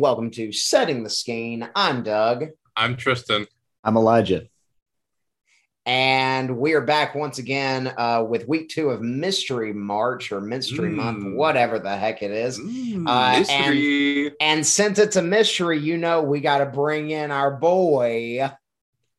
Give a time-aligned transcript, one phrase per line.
[0.00, 1.68] Hello and welcome to Setting the Skein.
[1.76, 3.46] I'm Doug, I'm Tristan.
[3.84, 4.46] I'm Elijah.
[5.84, 10.88] and we are back once again uh, with week two of Mystery March or Mystery
[10.90, 10.94] Mm.
[10.94, 12.58] Month, whatever the heck it is.
[12.58, 14.32] Mm, Uh, mystery.
[14.40, 18.50] And since it's a mystery, you know we got to bring in our boy,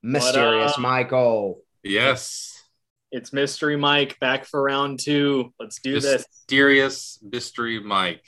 [0.02, 0.80] Mysterious?
[0.80, 1.62] Michael.
[1.84, 2.48] yes.
[3.12, 5.54] It's Mystery Mike back for round two.
[5.60, 6.26] Let's do this.
[6.28, 8.24] Mysterious mystery Mike.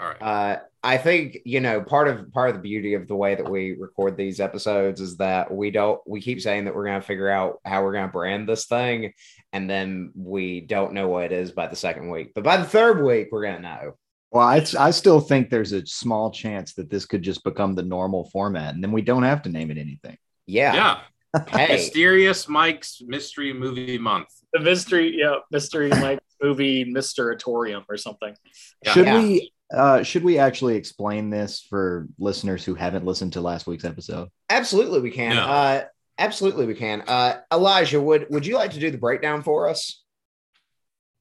[0.00, 0.22] All right.
[0.22, 3.48] Uh, I think you know part of part of the beauty of the way that
[3.48, 7.06] we record these episodes is that we don't we keep saying that we're going to
[7.06, 9.12] figure out how we're going to brand this thing,
[9.52, 12.32] and then we don't know what it is by the second week.
[12.34, 13.92] But by the third week, we're going to know.
[14.32, 17.82] Well, I, I still think there's a small chance that this could just become the
[17.82, 20.16] normal format, and then we don't have to name it anything.
[20.46, 20.74] Yeah.
[20.74, 21.00] yeah.
[21.48, 21.74] Hey.
[21.74, 24.28] Mysterious Mike's Mystery Movie Month.
[24.52, 28.34] The mystery, yeah, Mystery Mike movie, Mysteratorium or something.
[28.84, 28.92] Yeah.
[28.92, 29.18] should Yeah.
[29.18, 29.52] we?
[29.72, 34.28] Uh, should we actually explain this for listeners who haven't listened to last week's episode?
[34.48, 35.36] Absolutely, we can.
[35.36, 35.42] No.
[35.42, 35.84] Uh,
[36.18, 37.02] absolutely, we can.
[37.02, 40.02] Uh, Elijah, would would you like to do the breakdown for us?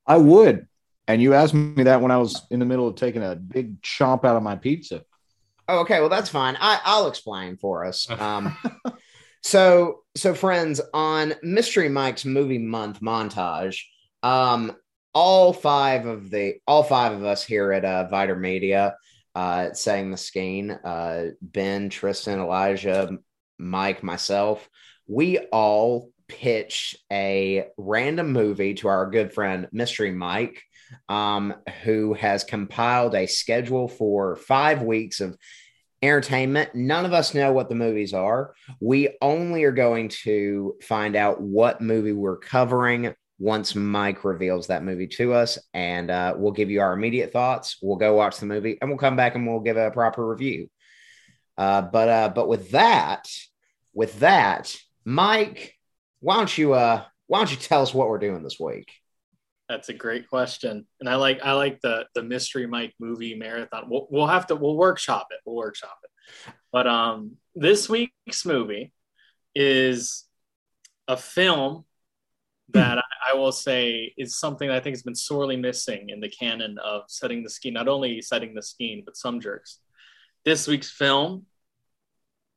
[0.08, 0.68] I would.
[1.08, 3.82] And you asked me that when I was in the middle of taking a big
[3.82, 5.04] chomp out of my pizza.
[5.68, 6.00] Oh, okay.
[6.00, 6.58] Well, that's fine.
[6.60, 8.08] I, I'll explain for us.
[8.20, 8.58] Um,
[9.42, 13.82] so, so friends, on Mystery Mike's movie month montage,
[14.22, 14.76] um,
[15.14, 18.96] all five of the all five of us here at uh, Viter Media,
[19.36, 23.18] uh, saying the skein, uh, Ben, Tristan, Elijah,
[23.58, 24.70] Mike, myself,
[25.08, 30.62] we all pitch a random movie to our good friend Mystery Mike,
[31.10, 35.36] um, who has compiled a schedule for five weeks of
[36.02, 36.74] entertainment.
[36.76, 38.54] None of us know what the movies are.
[38.80, 44.84] We only are going to find out what movie we're covering once Mike reveals that
[44.84, 47.78] movie to us, and uh, we'll give you our immediate thoughts.
[47.82, 50.70] We'll go watch the movie, and we'll come back and we'll give a proper review.
[51.58, 53.30] Uh, but uh, but with that,
[53.94, 55.76] with that, Mike,
[56.20, 58.92] why don't you uh why don't you tell us what we're doing this week?
[59.70, 63.86] That's a great question, and I like I like the the Mystery Mike movie marathon.
[63.90, 65.40] We'll we'll have to we'll workshop it.
[65.46, 66.54] We'll workshop it.
[66.72, 68.94] But um, this week's movie
[69.56, 70.26] is
[71.08, 71.86] a film
[72.74, 76.20] that I, I will say is something that I think has been sorely missing in
[76.20, 77.74] the canon of setting the scheme.
[77.74, 79.80] Not only setting the scheme, but some jerks.
[80.46, 81.46] This week's film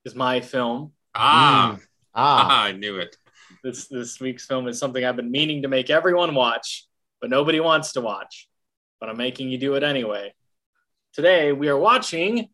[0.04, 0.92] is my film.
[1.14, 1.78] Ah,
[2.14, 3.16] Ah, I knew it.
[3.64, 6.86] This this week's film is something I've been meaning to make everyone watch,
[7.20, 8.48] but nobody wants to watch.
[9.00, 10.34] But I'm making you do it anyway.
[11.12, 12.48] Today we are watching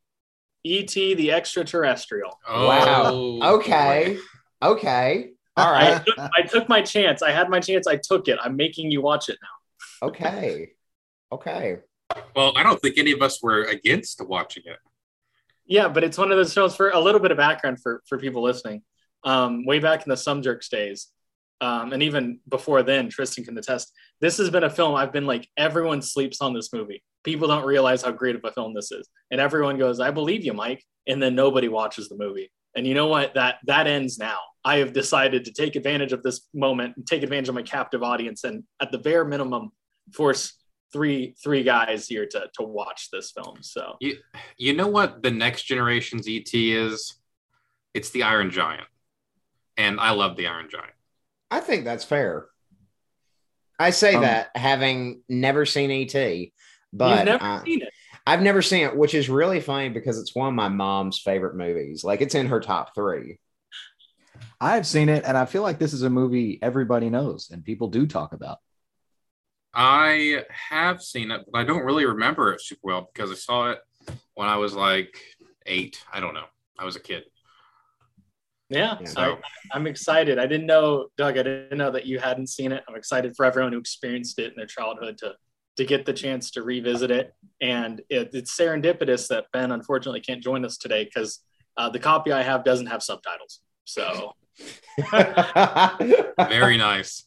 [0.64, 1.14] E.T.
[1.14, 2.38] the Extraterrestrial.
[2.46, 3.54] Oh, Wow.
[3.56, 4.18] okay,
[4.60, 4.68] boy.
[4.70, 7.22] okay, all I took, I took my chance.
[7.22, 7.86] I had my chance.
[7.86, 8.38] I took it.
[8.42, 10.08] I'm making you watch it now.
[10.08, 10.70] okay,
[11.32, 11.78] okay.
[12.34, 14.78] Well, I don't think any of us were against watching it.
[15.66, 18.18] Yeah, but it's one of those films for a little bit of background for for
[18.18, 18.82] people listening.
[19.24, 21.08] Um, way back in the Some Jerks days,
[21.60, 23.92] um, and even before then, Tristan can attest.
[24.20, 27.02] This has been a film I've been like, everyone sleeps on this movie.
[27.24, 30.44] People don't realize how great of a film this is, and everyone goes, "I believe
[30.44, 32.50] you, Mike," and then nobody watches the movie.
[32.76, 33.34] And you know what?
[33.34, 34.38] That that ends now.
[34.64, 38.02] I have decided to take advantage of this moment and take advantage of my captive
[38.02, 39.70] audience, and at the bare minimum,
[40.12, 40.54] force
[40.92, 43.58] three three guys here to to watch this film.
[43.62, 44.16] So You,
[44.56, 47.14] you know what the next generation's ET is?
[47.94, 48.86] It's the Iron Giant.
[49.76, 50.92] And I love the Iron Giant.
[51.50, 52.46] I think that's fair.
[53.78, 56.50] I say Um, that having never seen ET, but you've
[56.92, 57.88] but never uh, seen it.
[58.28, 61.56] I've never seen it, which is really funny because it's one of my mom's favorite
[61.56, 62.04] movies.
[62.04, 63.38] Like it's in her top three.
[64.60, 67.88] I've seen it, and I feel like this is a movie everybody knows and people
[67.88, 68.58] do talk about.
[69.72, 73.70] I have seen it, but I don't really remember it super well because I saw
[73.70, 73.78] it
[74.34, 75.18] when I was like
[75.64, 76.04] eight.
[76.12, 76.44] I don't know.
[76.78, 77.24] I was a kid.
[78.68, 79.06] Yeah, Yeah.
[79.06, 79.38] So
[79.72, 80.38] I, am excited.
[80.38, 81.38] I didn't know, Doug.
[81.38, 82.84] I didn't know that you hadn't seen it.
[82.86, 85.34] I'm excited for everyone who experienced it in their childhood to
[85.78, 87.32] to get the chance to revisit it.
[87.62, 91.40] And it, it's serendipitous that Ben unfortunately can't join us today because
[91.76, 93.60] uh, the copy I have doesn't have subtitles.
[93.84, 94.34] So
[96.48, 97.24] very nice.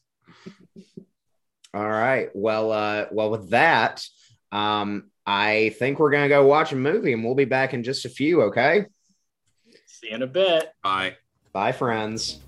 [1.73, 2.27] All right.
[2.33, 4.05] Well, uh, well, with that,
[4.51, 8.03] um, I think we're gonna go watch a movie, and we'll be back in just
[8.03, 8.41] a few.
[8.43, 8.85] Okay.
[9.85, 10.73] see you in a bit.
[10.83, 11.15] Bye.
[11.53, 12.41] Bye, friends.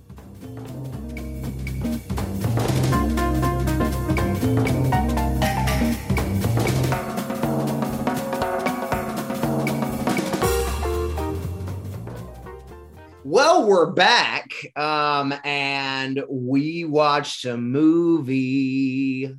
[13.25, 19.33] Well, we're back, um, and we watched a movie.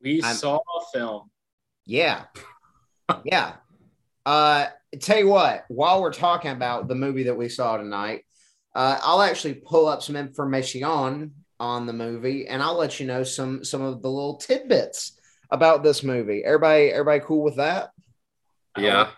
[0.00, 1.30] We I'm- saw a film.
[1.84, 2.24] Yeah,
[3.24, 3.56] yeah.
[4.24, 4.68] Uh,
[5.00, 8.24] tell you what, while we're talking about the movie that we saw tonight,
[8.74, 13.06] uh, I'll actually pull up some information on on the movie, and I'll let you
[13.06, 15.20] know some some of the little tidbits
[15.50, 16.42] about this movie.
[16.42, 17.90] Everybody, everybody, cool with that?
[18.78, 19.10] Yeah.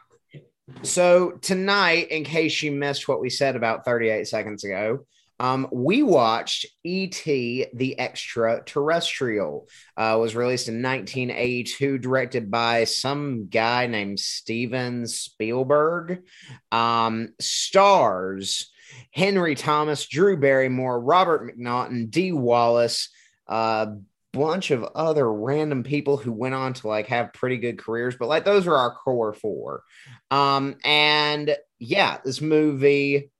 [0.82, 5.06] So tonight, in case you missed what we said about 38 seconds ago,
[5.38, 7.66] um, we watched E.T.
[7.72, 9.68] the Extraterrestrial.
[9.96, 16.22] Uh, was released in 1982, directed by some guy named Steven Spielberg.
[16.70, 18.70] Um, stars
[19.12, 23.08] Henry Thomas, Drew Barrymore, Robert McNaughton, Dee Wallace,
[23.46, 23.96] a
[24.32, 28.28] bunch of other random people who went on to like have pretty good careers, but
[28.28, 29.82] like those are our core four.
[30.30, 33.30] Um, and yeah, this movie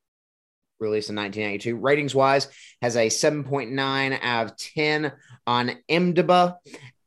[0.81, 2.49] released in 1982, ratings wise,
[2.83, 5.13] has a 7.9 out of 10
[5.47, 6.57] on IMDb,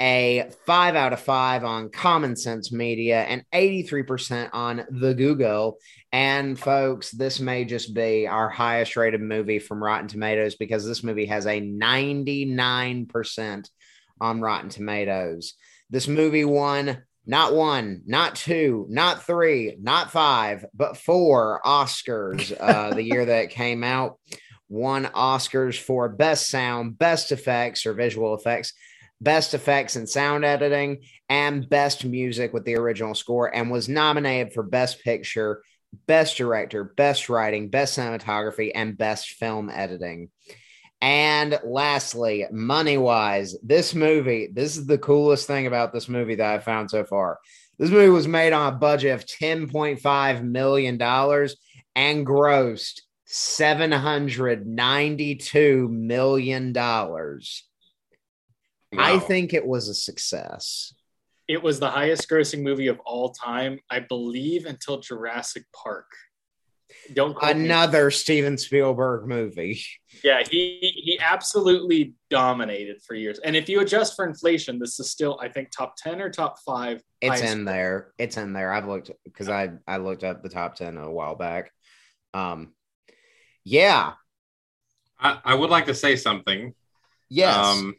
[0.04, 5.78] a 5 out of 5 on Common Sense Media, and 83% on the Google.
[6.12, 11.06] And folks, this may just be our highest rated movie from Rotten Tomatoes because this
[11.06, 13.70] movie has a 99%
[14.20, 15.54] on Rotten Tomatoes.
[15.90, 22.94] This movie won not one, not two, not three, not five, but four Oscars uh,
[22.94, 24.20] the year that it came out.
[24.68, 28.74] Won Oscars for best sound, best effects or visual effects,
[29.24, 31.00] best effects and sound editing,
[31.30, 35.62] and best music with the original score, and was nominated for best picture,
[36.08, 40.30] best director, best writing, best cinematography, and best film editing.
[41.02, 46.54] And lastly, money wise, this movie, this is the coolest thing about this movie that
[46.54, 47.40] I've found so far.
[47.78, 51.02] This movie was made on a budget of $10.5 million
[51.96, 56.78] and grossed $792 million.
[56.78, 57.73] I
[58.98, 59.20] Wow.
[59.20, 60.94] think it was a success.
[61.48, 66.08] It was the highest grossing movie of all time, I believe, until Jurassic Park.
[67.14, 67.66] Don't quote me.
[67.66, 69.82] Another Steven Spielberg movie.
[70.24, 73.40] Yeah, he he absolutely dominated for years.
[73.40, 76.60] And if you adjust for inflation, this is still, I think, top ten or top
[76.60, 77.02] five.
[77.20, 78.14] It's highest- in there.
[78.18, 78.72] It's in there.
[78.72, 81.72] I've looked because I I looked up the top 10 a while back.
[82.34, 82.74] Um
[83.64, 84.14] yeah.
[85.20, 86.74] I, I would like to say something.
[87.30, 87.56] Yes.
[87.56, 87.96] Um,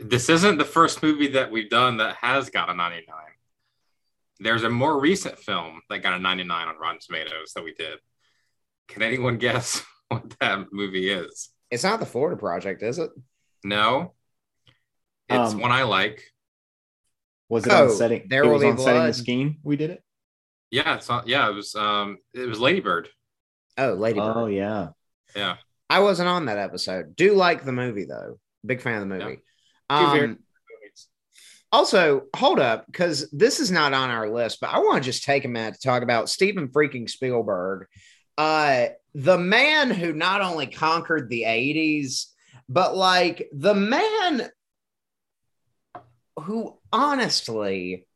[0.00, 3.14] this isn't the first movie that we've done that has got a 99.
[4.40, 7.98] There's a more recent film that got a 99 on Rotten Tomatoes that we did.
[8.88, 11.50] Can anyone guess what that movie is?
[11.70, 13.10] it's not the Florida Project, is it?
[13.62, 14.14] No.
[15.28, 16.22] It's Um, one I like.
[17.50, 18.26] Was it Oh, on setting?
[18.30, 19.56] There it was Be on setting the scheme.
[19.62, 20.02] We did it.
[20.70, 23.08] Yeah, it's not, yeah, it was um it was Lady Bird.
[23.76, 24.88] Oh, Lady Oh yeah.
[25.36, 25.56] Yeah.
[25.90, 27.16] I wasn't on that episode.
[27.16, 28.38] Do like the movie though.
[28.64, 29.20] Big fan of the movie.
[29.20, 29.42] Two very-
[29.90, 30.38] Um,
[31.70, 35.24] also, hold up, because this is not on our list, but I want to just
[35.24, 37.86] take a minute to talk about Steven freaking Spielberg.
[38.38, 42.26] Uh, the man who not only conquered the 80s,
[42.68, 44.48] but like the man
[46.40, 48.06] who honestly,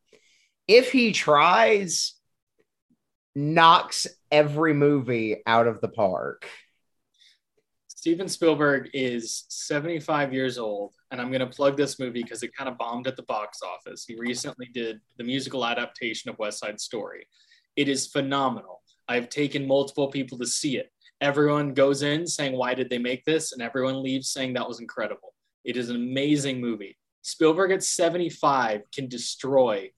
[0.68, 2.14] if he tries,
[3.34, 6.48] knocks every movie out of the park.
[7.88, 12.56] Steven Spielberg is 75 years old, and I'm going to plug this movie because it
[12.56, 14.04] kind of bombed at the box office.
[14.06, 17.26] He recently did the musical adaptation of West Side Story.
[17.76, 18.80] It is phenomenal.
[19.08, 20.90] I've taken multiple people to see it.
[21.20, 23.52] Everyone goes in saying, Why did they make this?
[23.52, 25.34] And everyone leaves saying that was incredible.
[25.64, 26.96] It is an amazing movie.
[27.20, 29.90] Spielberg at 75 can destroy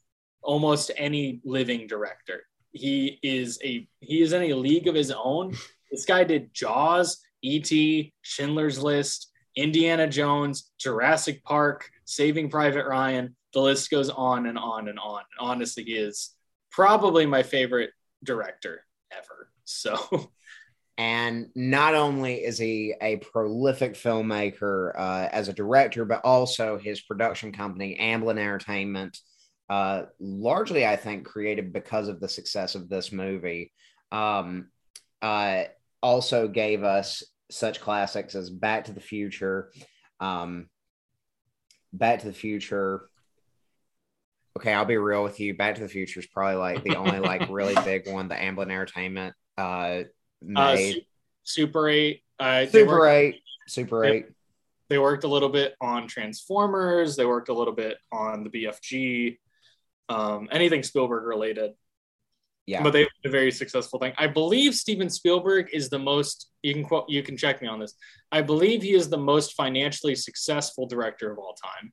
[0.42, 2.42] almost any living director.
[2.73, 5.54] He is a he is in a league of his own.
[5.90, 13.37] This guy did Jaws, E.T., Schindler's List, Indiana Jones, Jurassic Park, Saving Private Ryan.
[13.52, 15.23] The list goes on and on and on.
[15.38, 16.34] Honestly, he is
[16.70, 17.90] probably my favorite
[18.25, 19.50] director ever.
[19.64, 20.30] So
[20.96, 27.00] And not only is he a prolific filmmaker uh, as a director, but also his
[27.00, 29.18] production company, Amblin Entertainment,
[29.68, 33.73] uh, largely, I think, created because of the success of this movie,
[34.12, 34.68] um,
[35.20, 35.64] uh,
[36.00, 39.71] also gave us such classics as Back to the Future,
[40.21, 40.69] um,
[41.93, 43.09] Back to the Future.
[44.57, 45.55] Okay, I'll be real with you.
[45.57, 48.65] Back to the Future is probably like the only like really big one the Amblin
[48.65, 50.05] Entertainment uh, uh,
[50.43, 50.95] made.
[50.95, 51.01] Su-
[51.43, 52.23] Super 8.
[52.39, 54.05] Uh, Super worked- Eight, Super.
[54.05, 54.27] Eight.
[54.89, 57.17] they worked a little bit on Transformers.
[57.17, 59.39] They worked a little bit on the BFG,
[60.09, 61.73] um, anything Spielberg related.
[62.66, 64.14] Yeah, But they had a very successful thing.
[64.16, 66.50] I believe Steven Spielberg is the most.
[66.62, 67.04] You can quote.
[67.09, 67.94] You can check me on this.
[68.33, 71.92] I believe he is the most financially successful director of all time.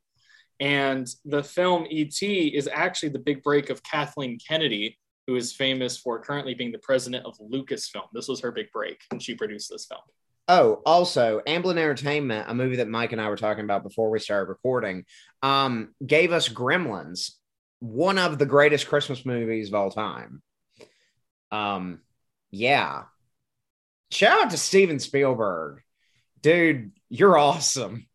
[0.62, 2.48] And the film E.T.
[2.56, 4.98] is actually the big break of Kathleen Kennedy,
[5.28, 8.08] who is famous for currently being the president of Lucasfilm.
[8.14, 10.02] This was her big break, and she produced this film.
[10.48, 14.20] Oh, also, Amblin Entertainment, a movie that Mike and I were talking about before we
[14.20, 15.06] started recording,
[15.42, 17.32] um, gave us Gremlins,
[17.80, 20.42] one of the greatest Christmas movies of all time.
[21.52, 22.00] Um,
[22.50, 23.04] yeah.
[24.12, 25.82] Shout out to Steven Spielberg.
[26.42, 28.08] Dude, you're awesome.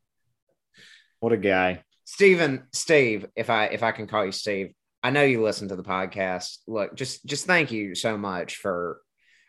[1.20, 1.82] What a guy.
[2.04, 5.76] Steven, Steve, if I if I can call you Steve, I know you listen to
[5.76, 6.58] the podcast.
[6.66, 9.00] Look, just just thank you so much for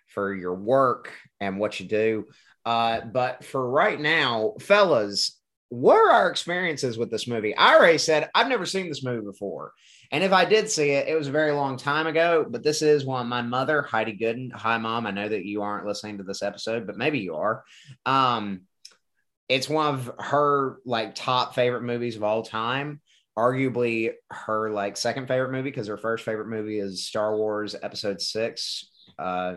[0.08, 2.26] for your work and what you do.
[2.66, 5.40] Uh, but for right now, fellas,
[5.70, 7.56] what are our experiences with this movie?
[7.56, 9.74] I already said I've never seen this movie before.
[10.12, 12.46] And if I did see it, it was a very long time ago.
[12.50, 14.52] But this is one my mother, Heidi Gooden.
[14.54, 15.06] Hi, mom.
[15.06, 17.64] I know that you aren't listening to this episode, but maybe you are.
[18.06, 18.62] Um,
[19.50, 23.02] it's one of her like top favorite movies of all time.
[23.38, 28.20] Arguably her like second favorite movie because her first favorite movie is Star Wars Episode
[28.20, 28.90] Six.
[29.20, 29.56] Uh,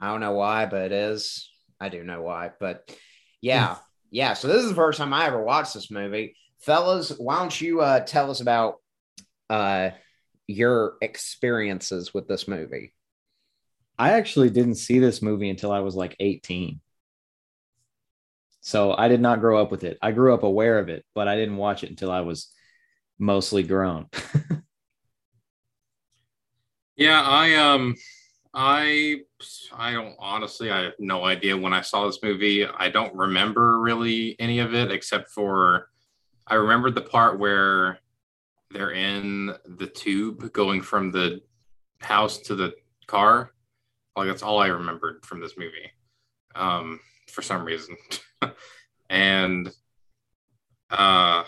[0.00, 1.48] I don't know why, but it is.
[1.80, 2.90] I do know why, but
[3.40, 3.76] yeah,
[4.10, 4.34] yeah.
[4.34, 7.12] So this is the first time I ever watched this movie, fellas.
[7.18, 8.81] Why don't you uh, tell us about
[9.52, 9.90] uh,
[10.46, 12.94] your experiences with this movie?
[13.98, 16.80] I actually didn't see this movie until I was like 18.
[18.62, 19.98] So I did not grow up with it.
[20.00, 22.50] I grew up aware of it, but I didn't watch it until I was
[23.18, 24.06] mostly grown.
[26.96, 27.94] yeah, I um
[28.54, 29.16] I
[29.76, 32.64] I don't honestly I have no idea when I saw this movie.
[32.64, 35.90] I don't remember really any of it except for
[36.46, 37.98] I remember the part where
[38.72, 41.40] they're in the tube going from the
[42.00, 42.74] house to the
[43.06, 43.52] car.
[44.16, 45.90] Like that's all I remembered from this movie.
[46.54, 47.96] Um for some reason.
[49.10, 49.68] and
[50.90, 51.44] uh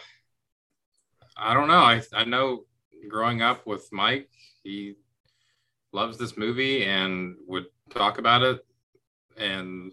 [1.37, 1.81] I don't know.
[1.81, 2.64] I I know
[3.09, 4.31] growing up with Mike,
[4.62, 4.95] he
[5.93, 8.64] loves this movie and would talk about it.
[9.37, 9.93] And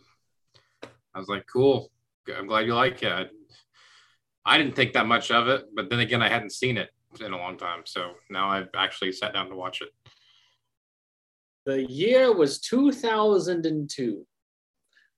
[1.14, 1.92] I was like, cool.
[2.36, 3.12] I'm glad you like it.
[3.12, 3.26] I,
[4.46, 7.34] I didn't think that much of it, but then again, I hadn't seen it in
[7.34, 7.82] a long time.
[7.86, 9.90] So now I've actually sat down to watch it.
[11.66, 14.26] The year was 2002.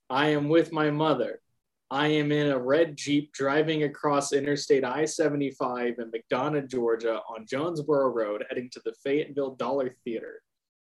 [0.10, 1.40] I am with my mother.
[1.90, 7.46] I am in a red Jeep driving across Interstate I 75 in McDonough, Georgia on
[7.48, 10.42] Jonesboro Road, heading to the Fayetteville Dollar Theater.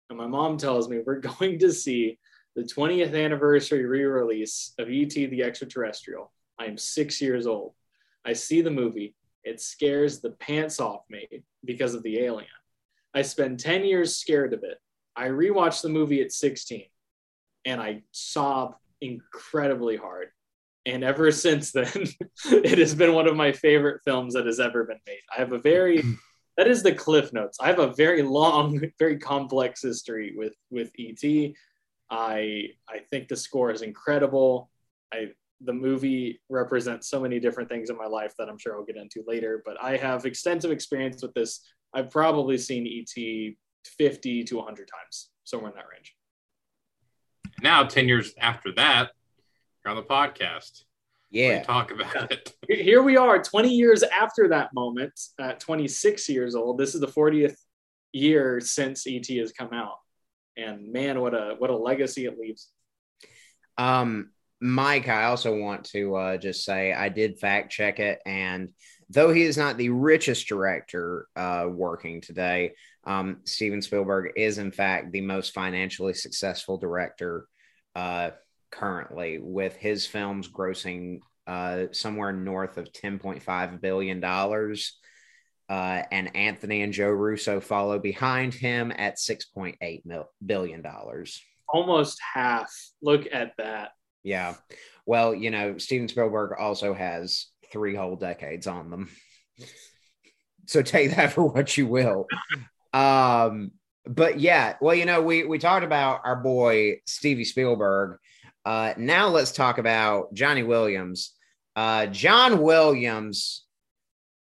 [0.08, 2.18] And my mom tells me we're going to see
[2.56, 5.26] the 20th anniversary re release of E.T.
[5.26, 6.32] the Extraterrestrial.
[6.58, 7.75] I am six years old.
[8.25, 9.14] I see the movie.
[9.44, 11.26] It scares the pants off me
[11.64, 12.48] because of the alien.
[13.14, 14.78] I spend 10 years scared of it.
[15.14, 16.84] I rewatched the movie at 16
[17.64, 20.28] and I sob incredibly hard.
[20.86, 22.06] And ever since then,
[22.46, 25.20] it has been one of my favorite films that has ever been made.
[25.34, 26.02] I have a very
[26.56, 27.58] that is the cliff notes.
[27.60, 31.52] I have a very long, very complex history with with ET.
[32.10, 34.70] I I think the score is incredible.
[35.12, 35.32] I
[35.64, 38.97] the movie represents so many different things in my life that I'm sure I'll get
[38.97, 39.62] into later.
[39.64, 41.61] But I have extensive experience with this.
[41.94, 43.54] I've probably seen ET
[43.99, 46.14] 50 to 100 times, somewhere in that range.
[47.62, 49.11] Now, 10 years after that,
[49.85, 50.85] you're on the podcast.
[51.30, 51.62] Yeah.
[51.62, 52.54] Talk about it.
[52.68, 56.78] Here we are, 20 years after that moment, at 26 years old.
[56.78, 57.56] This is the 40th
[58.12, 59.99] year since ET has come out.
[60.56, 62.71] And man, what a what a legacy it leaves.
[63.76, 64.30] Um,
[64.64, 68.71] Mike, I also want to uh, just say I did fact check it, and
[69.11, 72.73] though he is not the richest director uh, working today,
[73.04, 77.47] um, Steven Spielberg is in fact the most financially successful director
[77.94, 78.30] uh,
[78.71, 84.99] currently, with his films grossing uh, somewhere north of ten point five billion dollars.
[85.68, 90.04] Uh, and Anthony and Joe Russo follow behind him at six point eight
[90.44, 91.42] billion dollars.
[91.68, 92.73] Almost half.
[93.02, 93.90] Look at that.
[94.25, 94.54] Yeah.
[95.07, 99.11] Well, you know, Steven Spielberg also has three whole decades on them.
[100.66, 102.26] So take that for what you will.
[102.93, 103.73] Um,
[104.07, 108.19] but yeah, well, you know, we we talked about our boy Stevie Spielberg.
[108.64, 111.33] Uh, now let's talk about Johnny Williams.
[111.76, 113.64] Uh, John Williams,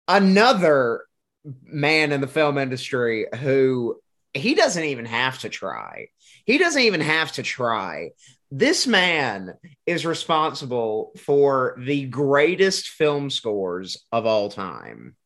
[0.09, 1.05] another
[1.63, 4.01] man in the film industry who
[4.35, 6.09] he doesn't even have to try.
[6.45, 8.11] He doesn't even have to try.
[8.51, 9.55] This man
[9.87, 15.17] is responsible for the greatest film scores of all time.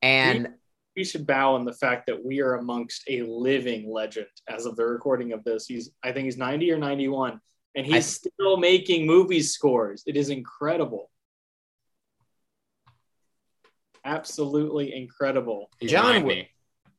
[0.00, 0.54] And
[0.96, 4.76] we should bow in the fact that we are amongst a living legend as of
[4.76, 5.66] the recording of this.
[5.66, 7.40] He's I think he's 90 or 91
[7.76, 10.02] and he's I, still making movie scores.
[10.06, 11.10] It is incredible.
[14.08, 15.70] absolutely incredible.
[15.82, 16.30] John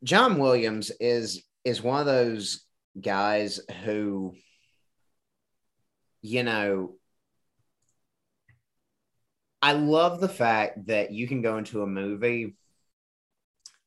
[0.04, 2.66] John Williams is is one of those
[3.00, 4.34] guys who,
[6.22, 6.96] you know,
[9.62, 12.56] I love the fact that you can go into a movie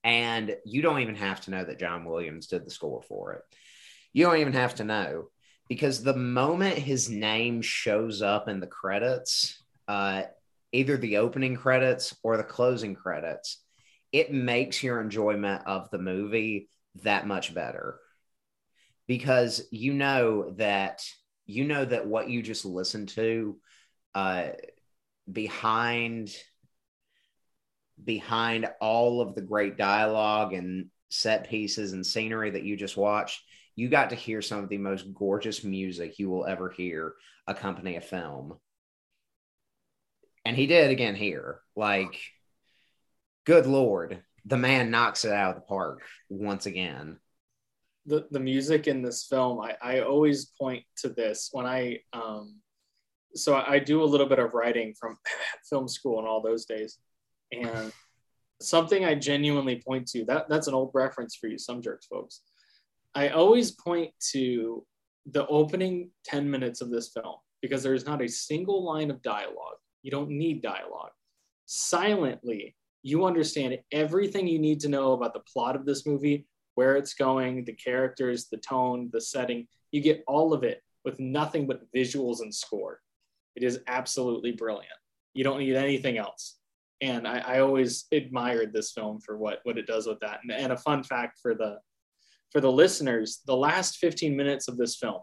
[0.04, 3.42] and you don't even have to know that John Williams did the score for it.
[4.12, 5.28] You don't even have to know
[5.68, 10.24] because the moment his name shows up in the credits, uh,
[10.72, 13.62] either the opening credits or the closing credits,
[14.10, 16.68] it makes your enjoyment of the movie
[17.02, 17.98] that much better
[19.06, 21.02] because you know that
[21.46, 23.56] you know that what you just listened to
[24.14, 24.48] uh,
[25.30, 26.34] behind
[28.02, 33.42] behind all of the great dialogue and set pieces and scenery that you just watched
[33.76, 37.14] you got to hear some of the most gorgeous music you will ever hear
[37.46, 38.54] accompany a film.
[40.44, 41.60] And he did again here.
[41.74, 42.18] Like
[43.44, 47.18] good lord the man knocks it out of the park once again
[48.06, 52.56] the, the music in this film, I, I always point to this when I um,
[53.34, 55.16] so I, do a little bit of writing from
[55.70, 56.98] film school and all those days,
[57.50, 57.92] and
[58.60, 62.42] something I genuinely point to that that's an old reference for you, some jerks folks.
[63.14, 64.84] I always point to
[65.26, 69.76] the opening 10 minutes of this film because there's not a single line of dialogue.
[70.02, 71.12] You don't need dialogue.
[71.66, 76.96] Silently, you understand everything you need to know about the plot of this movie where
[76.96, 79.66] it's going, the characters, the tone, the setting.
[79.90, 83.00] You get all of it with nothing but visuals and score.
[83.56, 84.88] It is absolutely brilliant.
[85.34, 86.58] You don't need anything else.
[87.00, 90.40] And I, I always admired this film for what, what it does with that.
[90.42, 91.78] And, and a fun fact for the
[92.50, 95.22] for the listeners, the last 15 minutes of this film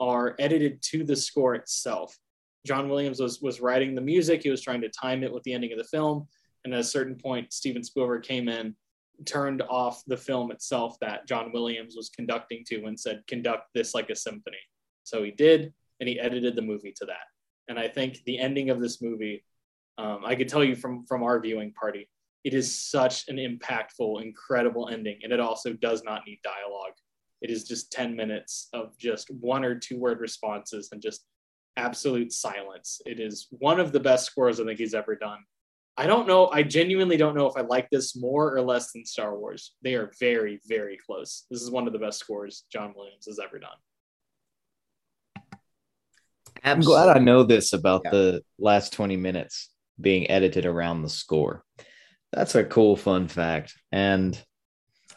[0.00, 2.18] are edited to the score itself.
[2.66, 4.42] John Williams was was writing the music.
[4.42, 6.26] He was trying to time it with the ending of the film.
[6.64, 8.74] And at a certain point, Steven Spielberg came in
[9.24, 13.94] turned off the film itself that John Williams was conducting to and said, conduct this
[13.94, 14.56] like a symphony.
[15.04, 17.26] So he did, and he edited the movie to that.
[17.68, 19.44] And I think the ending of this movie,
[19.98, 22.08] um, I could tell you from from our viewing party,
[22.44, 26.92] it is such an impactful, incredible ending, and it also does not need dialogue.
[27.40, 31.24] It is just ten minutes of just one or two word responses and just
[31.76, 33.00] absolute silence.
[33.06, 35.38] It is one of the best scores I think he's ever done.
[35.98, 36.48] I don't know.
[36.48, 39.74] I genuinely don't know if I like this more or less than Star Wars.
[39.82, 41.46] They are very, very close.
[41.50, 43.70] This is one of the best scores John Williams has ever done.
[46.62, 48.10] I'm glad I know this about Yeah.
[48.10, 51.64] the last 20 minutes being edited around the score.
[52.32, 53.74] That's a cool fun fact.
[53.92, 54.38] And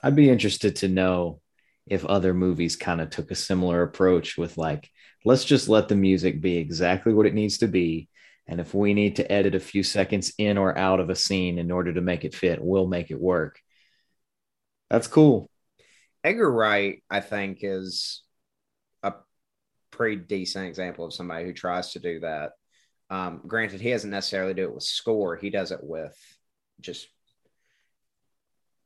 [0.01, 1.41] I'd be interested to know
[1.87, 4.89] if other movies kind of took a similar approach with like,
[5.25, 8.07] let's just let the music be exactly what it needs to be.
[8.49, 11.59] And if we need to edit a few seconds in or out of a scene
[11.59, 13.59] in order to make it fit, we'll make it work.
[14.89, 15.51] That's cool.
[16.23, 18.23] Edgar Wright, I think, is
[19.03, 19.13] a
[19.91, 22.53] pretty decent example of somebody who tries to do that.
[23.11, 26.17] Um, granted, he doesn't necessarily do it with score; he does it with
[26.81, 27.07] just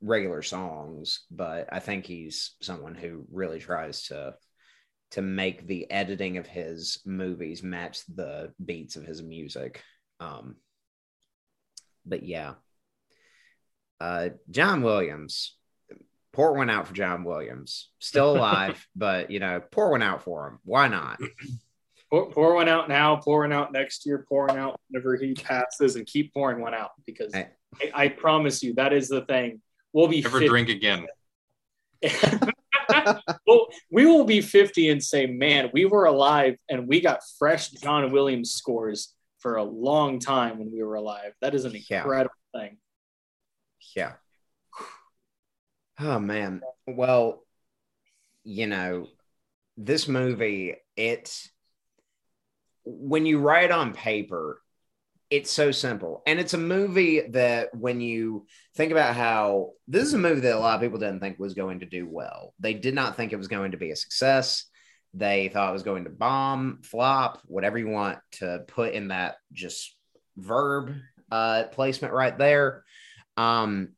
[0.02, 1.21] regular songs.
[1.32, 4.36] But I think he's someone who really tries to
[5.13, 9.84] to make the editing of his movies match the beats of his music.
[10.19, 10.56] Um,
[12.04, 12.54] but yeah,
[13.99, 15.56] uh, John Williams
[16.32, 17.89] pour one out for John Williams.
[17.99, 20.60] Still alive, but you know, pour one out for him.
[20.63, 21.19] Why not?
[22.10, 25.34] Pour, pour one out now, pour one out next year, pour one out whenever he
[25.34, 27.49] passes, and keep pouring one out because Hey.
[27.93, 29.62] I, I promise you that is the thing.
[29.93, 31.06] We'll be Never 50 drink again.
[33.48, 37.70] well, we will be 50 and say, man, we were alive and we got fresh
[37.70, 41.34] John Williams scores for a long time when we were alive.
[41.42, 42.00] That is an Yeah.
[42.00, 42.78] incredible thing.
[43.96, 44.13] Yeah.
[46.00, 46.62] Oh man.
[46.88, 47.44] Well,
[48.44, 49.08] you know,
[49.78, 51.48] this movie, it
[52.86, 54.62] when you write on paper,
[55.34, 56.22] it's so simple.
[56.28, 60.56] And it's a movie that when you think about how this is a movie that
[60.56, 62.54] a lot of people didn't think was going to do well.
[62.60, 64.65] They did not think it was going to be a success.
[65.15, 69.38] They thought it was going to bomb, flop, whatever you want to put in that
[69.52, 69.96] just
[70.38, 70.93] verb
[71.32, 72.84] uh, placement right there.
[73.36, 73.93] Um,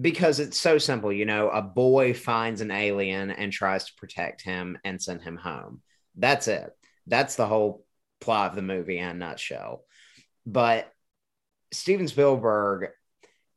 [0.00, 4.42] because it's so simple, you know, a boy finds an alien and tries to protect
[4.42, 5.82] him and send him home.
[6.14, 6.70] That's it.
[7.08, 7.84] That's the whole
[8.20, 9.82] plot of the movie in a nutshell.
[10.46, 10.92] But
[11.72, 12.88] Steven Spielberg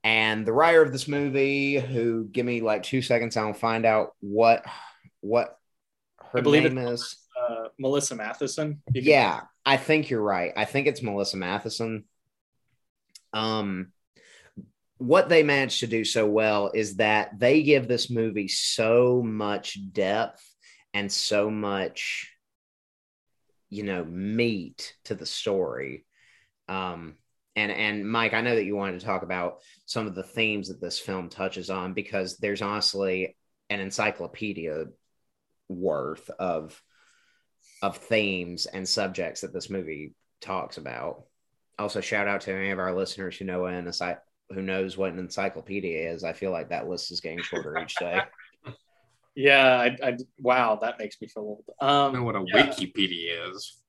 [0.04, 4.13] and the writer of this movie, who give me like two seconds, I'll find out
[4.19, 4.63] what
[5.21, 5.58] what
[6.19, 7.17] her I believe name is.
[7.50, 8.78] Uh, Melissa Mathison.
[8.93, 10.54] Can- Yeah, I think you're right.
[10.56, 12.04] I think it's Melissa Mathison.
[13.34, 13.91] Um,
[14.98, 19.78] what they managed to do so well is that they give this movie so much
[19.91, 20.41] depth
[20.93, 22.32] and so much
[23.69, 26.06] you know meat to the story
[26.67, 27.15] um
[27.56, 30.67] and and mike i know that you wanted to talk about some of the themes
[30.67, 33.36] that this film touches on because there's honestly
[33.69, 34.86] an encyclopedia
[35.69, 36.82] worth of
[37.82, 41.23] of themes and subjects that this movie talks about
[41.78, 43.91] also shout out to any of our listeners who know an
[44.54, 46.23] who knows what an encyclopedia is.
[46.23, 48.21] I feel like that list is getting shorter each day.
[49.38, 51.65] Yeah, I, I wow, that makes me feel old.
[51.82, 52.67] Um, I know what a yeah.
[52.67, 53.82] Wikipedia is.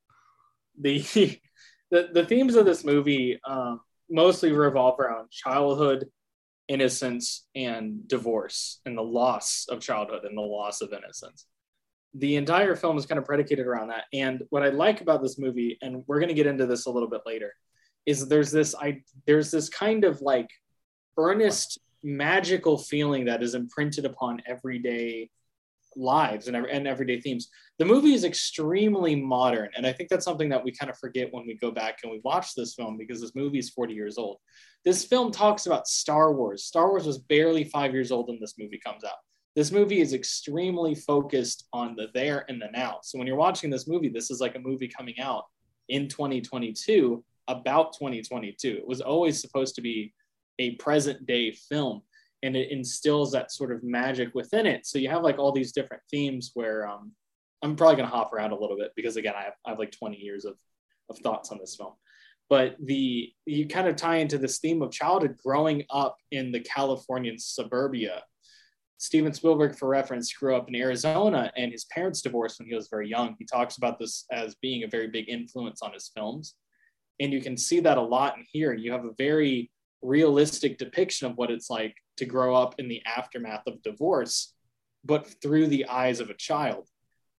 [0.77, 1.39] The,
[1.91, 6.07] the the themes of this movie um, mostly revolve around childhood,
[6.69, 11.47] innocence, and divorce, and the loss of childhood and the loss of innocence.
[12.15, 14.05] The entire film is kind of predicated around that.
[14.13, 16.91] And what I like about this movie, and we're going to get into this a
[16.91, 17.53] little bit later,
[18.07, 20.49] is there's this I there's this kind of like
[21.19, 25.29] earnest magical feeling that is imprinted upon everyday
[25.97, 27.49] lives and, and everyday themes.
[27.79, 31.33] The movie is extremely modern, and I think that's something that we kind of forget
[31.33, 34.19] when we go back and we watch this film because this movie is 40 years
[34.19, 34.39] old.
[34.85, 36.65] This film talks about Star Wars.
[36.65, 39.17] Star Wars was barely five years old when this movie comes out.
[39.57, 42.99] This movie is extremely focused on the there and the now.
[43.03, 45.45] So when you're watching this movie, this is like a movie coming out
[45.89, 48.69] in 2022 about 2022.
[48.69, 50.13] It was always supposed to be
[50.59, 52.03] a present day film
[52.47, 54.87] and it instills that sort of magic within it.
[54.87, 57.13] So you have like all these different themes where um,
[57.63, 59.79] I'm probably going to hop around a little bit because again, I have, I have
[59.79, 60.55] like 20 years of,
[61.11, 61.93] of thoughts on this film.
[62.49, 66.61] But the you kind of tie into this theme of childhood growing up in the
[66.61, 68.23] Californian suburbia.
[68.99, 72.89] Steven Spielberg, for reference, grew up in Arizona and his parents divorced when he was
[72.89, 73.35] very young.
[73.39, 76.55] He talks about this as being a very big influence on his films
[77.21, 79.71] and you can see that a lot in here you have a very
[80.03, 84.55] realistic depiction of what it's like to grow up in the aftermath of divorce
[85.05, 86.89] but through the eyes of a child.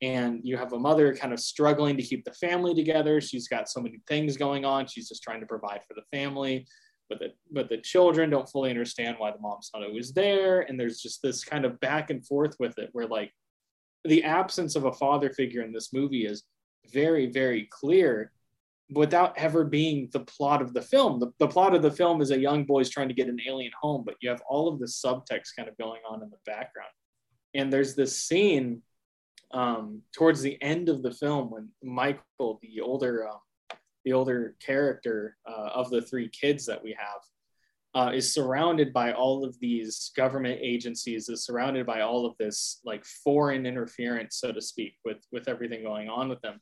[0.02, 3.20] And you have a mother kind of struggling to keep the family together.
[3.20, 4.88] She's got so many things going on.
[4.88, 6.66] She's just trying to provide for the family
[7.10, 10.62] but the but the children don't fully understand why the mom's not always there.
[10.62, 13.32] And there's just this kind of back and forth with it where like
[14.04, 16.44] the absence of a father figure in this movie is
[16.92, 18.32] very very clear
[18.90, 21.20] without ever being the plot of the film.
[21.20, 23.72] The, the plot of the film is a young boy's trying to get an alien
[23.80, 26.90] home, but you have all of the subtext kind of going on in the background.
[27.54, 28.82] And there's this scene
[29.52, 33.40] um, towards the end of the film when Michael, the older, um,
[34.06, 37.22] the older character uh, of the three kids that we have,
[37.96, 42.80] uh, is surrounded by all of these government agencies, is surrounded by all of this
[42.86, 46.60] like foreign interference, so to speak, with with everything going on with them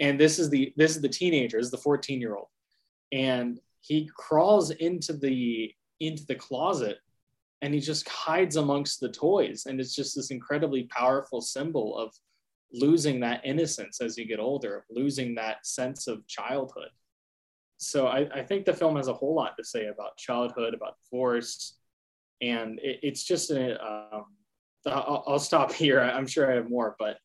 [0.00, 2.48] and this is the this is the teenager this is the 14 year old
[3.12, 6.98] and he crawls into the into the closet
[7.62, 9.66] and he just hides amongst the toys.
[9.66, 12.14] And it's just this incredibly powerful symbol of
[12.72, 16.90] losing that innocence as you get older losing that sense of childhood.
[17.78, 20.96] So I, I think the film has a whole lot to say about childhood about
[21.04, 21.78] divorce.
[22.42, 24.26] And it, it's just a um,
[24.86, 26.00] I'll, I'll, stop here.
[26.00, 27.18] I'm sure i have more but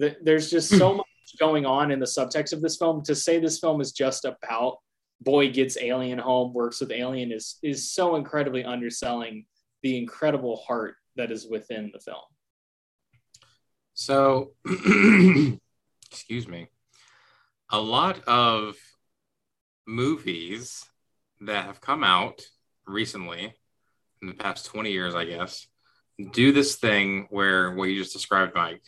[0.00, 1.06] th- there's just so much
[1.38, 3.02] going on in the subtext of this film.
[3.04, 4.78] To say this film is just about
[5.20, 9.46] boy gets alien home, works with alien is is so incredibly underselling
[9.82, 12.22] the incredible heart that is within the film.
[13.94, 14.52] So,
[16.10, 16.68] excuse me.
[17.70, 18.76] A lot of
[19.86, 20.84] movies
[21.40, 22.42] that have come out
[22.86, 23.54] recently
[24.22, 25.66] in the past 20 years, I guess,
[26.32, 28.82] do this thing where what you just described, Mike,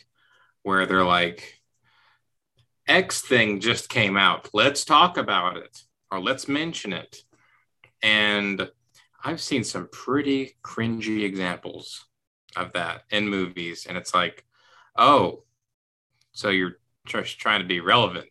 [0.63, 1.60] where they're like,
[2.87, 4.49] X thing just came out.
[4.53, 7.23] Let's talk about it or let's mention it.
[8.03, 8.69] And
[9.23, 12.05] I've seen some pretty cringy examples
[12.55, 13.85] of that in movies.
[13.87, 14.43] And it's like,
[14.97, 15.43] oh,
[16.31, 18.27] so you're just trying to be relevant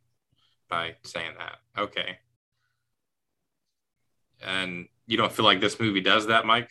[0.69, 1.57] by saying that.
[1.81, 2.19] Okay.
[4.43, 6.71] And you don't feel like this movie does that, Mike?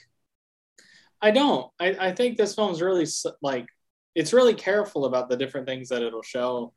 [1.22, 1.72] I don't.
[1.80, 3.06] I, I think this film's really
[3.42, 3.68] like,
[4.15, 6.74] it's really careful about the different things that it'll show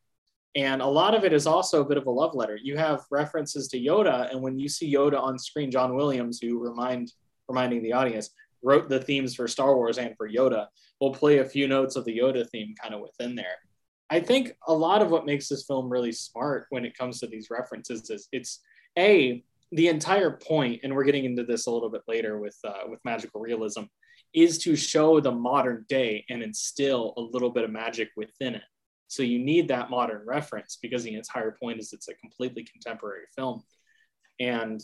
[0.54, 2.58] and a lot of it is also a bit of a love letter.
[2.62, 6.58] You have references to Yoda, and when you see Yoda on screen, John Williams, who
[6.58, 7.12] remind
[7.48, 8.30] reminding the audience,
[8.62, 10.66] wrote the themes for Star Wars and for Yoda,
[11.00, 13.56] will play a few notes of the Yoda theme kind of within there.
[14.10, 17.26] I think a lot of what makes this film really smart when it comes to
[17.26, 18.60] these references is it's
[18.98, 22.84] a the entire point, and we're getting into this a little bit later with uh,
[22.88, 23.84] with magical realism,
[24.34, 28.62] is to show the modern day and instill a little bit of magic within it.
[29.12, 33.26] So you need that modern reference because the entire point is it's a completely contemporary
[33.36, 33.62] film.
[34.40, 34.82] And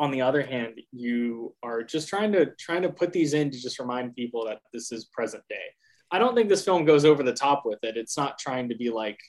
[0.00, 3.56] on the other hand, you are just trying to trying to put these in to
[3.56, 5.62] just remind people that this is present day.
[6.10, 7.96] I don't think this film goes over the top with it.
[7.96, 9.20] It's not trying to be like,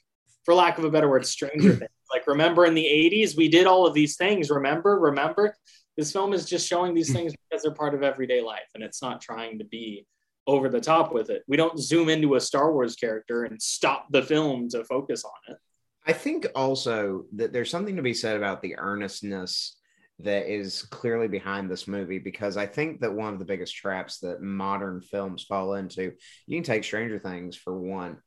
[0.46, 1.92] for lack of a better word, Stranger Things.
[2.12, 4.50] Like, remember in the 80s, we did all of these things.
[4.50, 5.56] Remember, remember.
[5.96, 7.18] This film is just showing these hmm.
[7.18, 10.08] things because they're part of everyday life, and it's not trying to be
[10.48, 11.44] over the top with it.
[11.48, 15.54] We don't zoom into a Star Wars character and stop the film to focus on
[15.54, 15.58] it.
[16.06, 19.78] I think also that there's something to be said about the earnestness
[20.20, 24.20] that is clearly behind this movie because I think that one of the biggest traps
[24.20, 26.14] that modern films fall into,
[26.48, 28.18] you can take Stranger Things for one,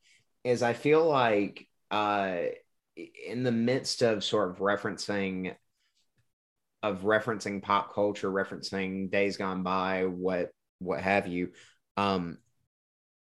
[0.43, 2.37] is I feel like uh,
[2.95, 5.55] in the midst of sort of referencing
[6.83, 11.51] of referencing pop culture, referencing days gone by, what what have you,
[11.97, 12.37] um,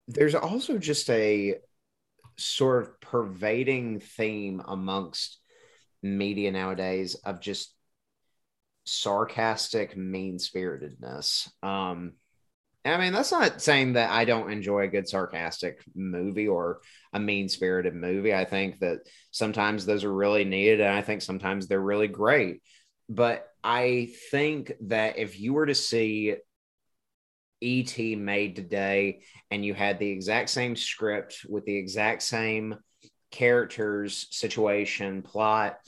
[0.08, 1.56] there's also just a
[2.36, 5.38] sort of pervading theme amongst
[6.02, 7.74] media nowadays of just
[8.84, 11.50] sarcastic mean spiritedness.
[11.62, 12.14] Um,
[12.84, 16.80] I mean, that's not saying that I don't enjoy a good sarcastic movie or
[17.12, 18.34] a mean spirited movie.
[18.34, 22.62] I think that sometimes those are really needed, and I think sometimes they're really great.
[23.08, 26.36] But I think that if you were to see
[27.62, 32.76] ET made today and you had the exact same script with the exact same
[33.30, 35.78] characters, situation, plot,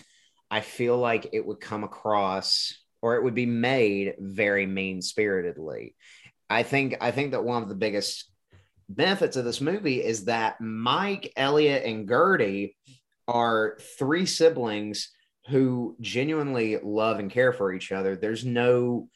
[0.51, 5.97] I feel like it would come across or it would be made very mean spiritedly.
[6.49, 8.31] I think I think that one of the biggest
[8.89, 12.77] benefits of this movie is that Mike, Elliot, and Gertie
[13.27, 15.11] are three siblings
[15.49, 18.15] who genuinely love and care for each other.
[18.15, 19.09] There's no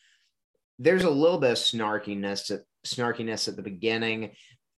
[0.78, 4.32] there's a little bit of snarkiness snarkiness at the beginning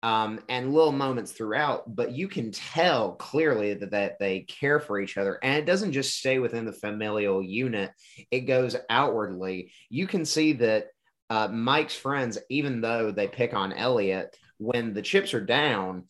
[0.02, 5.00] um, and little moments throughout, but you can tell clearly that, that they care for
[5.00, 5.38] each other.
[5.42, 7.90] And it doesn't just stay within the familial unit,
[8.30, 9.72] it goes outwardly.
[9.88, 10.86] You can see that
[11.28, 16.04] uh, Mike's friends, even though they pick on Elliot, when the chips are down,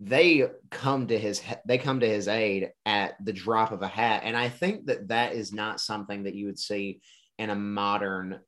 [0.00, 4.22] they come to his they come to his aid at the drop of a hat
[4.24, 7.00] and i think that that is not something that you would see
[7.36, 8.38] in a modern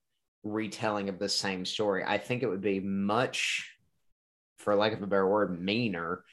[0.42, 2.04] retelling of the same story.
[2.06, 3.70] I think it would be much,
[4.58, 6.24] for lack of a better word, meaner.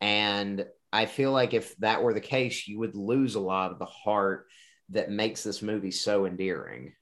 [0.00, 3.78] And I feel like if that were the case, you would lose a lot of
[3.78, 4.46] the heart
[4.90, 6.92] that makes this movie so endearing.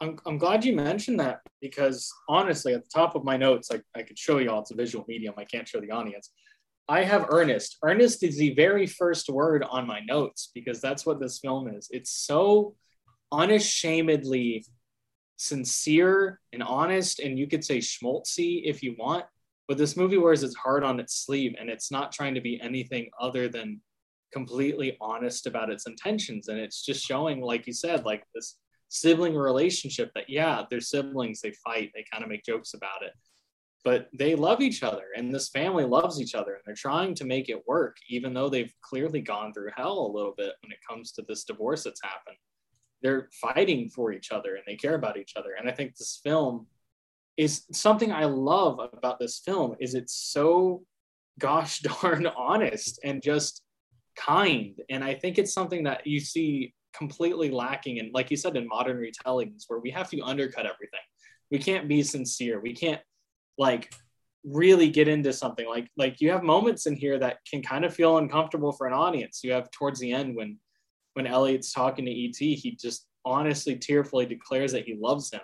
[0.00, 3.80] I'm, I'm glad you mentioned that because honestly, at the top of my notes, I,
[3.98, 4.60] I could show you all.
[4.60, 5.34] It's a visual medium.
[5.36, 6.30] I can't show the audience.
[6.88, 7.78] I have earnest.
[7.82, 11.88] Earnest is the very first word on my notes because that's what this film is.
[11.90, 12.74] It's so
[13.30, 14.64] unashamedly
[15.40, 19.24] sincere and honest, and you could say schmaltzy if you want.
[19.68, 22.60] But this movie wears its heart on its sleeve, and it's not trying to be
[22.60, 23.80] anything other than
[24.32, 26.48] completely honest about its intentions.
[26.48, 31.40] And it's just showing, like you said, like this sibling relationship that, yeah, they're siblings,
[31.40, 33.12] they fight, they kind of make jokes about it,
[33.82, 37.24] but they love each other, and this family loves each other, and they're trying to
[37.24, 40.78] make it work, even though they've clearly gone through hell a little bit when it
[40.86, 42.36] comes to this divorce that's happened
[43.02, 45.50] they're fighting for each other and they care about each other.
[45.58, 46.66] And i think this film
[47.36, 50.82] is something i love about this film is it's so
[51.38, 53.62] gosh darn honest and just
[54.16, 54.74] kind.
[54.90, 58.66] And i think it's something that you see completely lacking in like you said in
[58.66, 61.00] modern retellings where we have to undercut everything.
[61.50, 62.60] We can't be sincere.
[62.60, 63.00] We can't
[63.58, 63.92] like
[64.44, 65.68] really get into something.
[65.68, 68.92] Like like you have moments in here that can kind of feel uncomfortable for an
[68.92, 69.40] audience.
[69.42, 70.58] You have towards the end when
[71.20, 75.42] when Elliot's talking to ET, he just honestly tearfully declares that he loves him.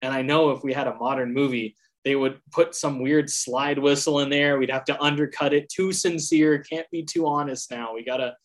[0.00, 3.78] And I know if we had a modern movie, they would put some weird slide
[3.78, 4.56] whistle in there.
[4.56, 5.68] We'd have to undercut it.
[5.68, 7.92] Too sincere, can't be too honest now.
[7.92, 8.36] We gotta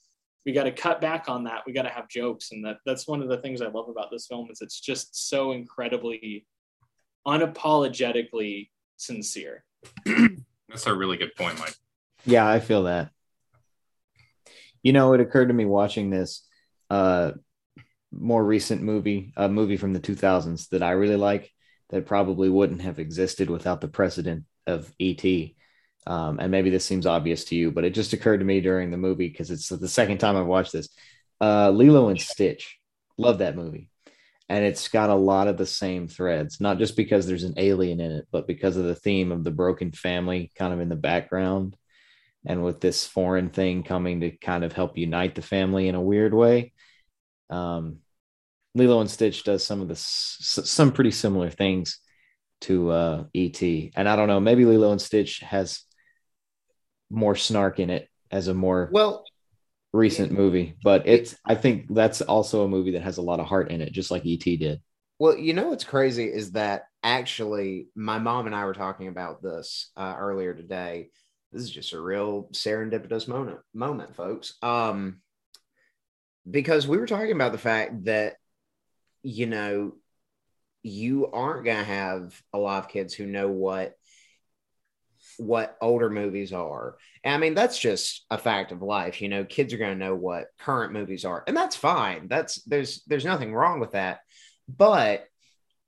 [0.46, 1.62] we gotta cut back on that.
[1.66, 2.52] We gotta have jokes.
[2.52, 5.30] And that that's one of the things I love about this film is it's just
[5.30, 6.46] so incredibly
[7.26, 9.64] unapologetically sincere.
[10.06, 11.76] That's a really good point, Mike.
[12.26, 13.12] Yeah, I feel that.
[14.82, 16.46] You know, it occurred to me watching this
[16.94, 17.32] uh,
[18.12, 21.50] more recent movie, a movie from the 2000s that I really like
[21.90, 25.56] that probably wouldn't have existed without the precedent of E.T.
[26.06, 28.92] Um, and maybe this seems obvious to you, but it just occurred to me during
[28.92, 30.90] the movie because it's the second time I've watched this.
[31.42, 32.78] Uh, Lilo and Stitch,
[33.18, 33.90] love that movie,
[34.48, 36.62] and it's got a lot of the same threads.
[36.62, 39.52] Not just because there's an alien in it, but because of the theme of the
[39.52, 41.76] broken family kind of in the background,
[42.46, 46.02] and with this foreign thing coming to kind of help unite the family in a
[46.02, 46.73] weird way.
[47.54, 48.00] Um,
[48.76, 52.00] Lilo and Stitch does some of the some pretty similar things
[52.62, 55.84] to uh, ET, and I don't know, maybe Lilo and Stitch has
[57.10, 59.24] more snark in it as a more well
[59.92, 63.46] recent movie, but it's I think that's also a movie that has a lot of
[63.46, 64.82] heart in it, just like ET did.
[65.20, 69.44] Well, you know what's crazy is that actually my mom and I were talking about
[69.44, 71.10] this uh, earlier today.
[71.52, 74.56] This is just a real serendipitous moment, moment, folks.
[74.64, 75.22] Um,
[76.50, 78.36] because we were talking about the fact that
[79.22, 79.94] you know
[80.84, 83.96] you aren't going to have a lot of kids who know what
[85.38, 86.98] what older movies are.
[87.24, 89.22] And I mean, that's just a fact of life.
[89.22, 92.28] You know, kids are going to know what current movies are, and that's fine.
[92.28, 94.20] That's there's there's nothing wrong with that.
[94.68, 95.26] But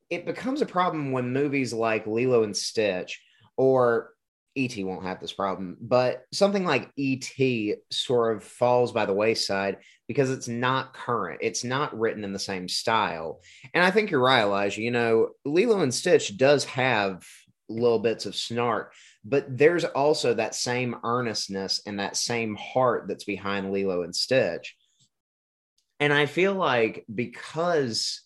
[0.10, 3.22] it becomes a problem when movies like Lilo and Stitch
[3.58, 4.12] or
[4.58, 9.78] ET won't have this problem, but something like ET sort of falls by the wayside
[10.08, 11.40] because it's not current.
[11.42, 13.42] It's not written in the same style.
[13.74, 14.82] And I think you're right, Elijah.
[14.82, 17.26] You know, Lilo and Stitch does have
[17.68, 23.24] little bits of snark, but there's also that same earnestness and that same heart that's
[23.24, 24.76] behind Lilo and Stitch.
[26.00, 28.22] And I feel like because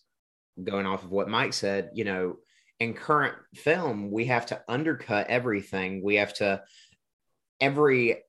[0.62, 2.36] going off of what Mike said, you know,
[2.80, 6.02] in current film, we have to undercut everything.
[6.02, 6.62] We have to
[7.60, 8.22] every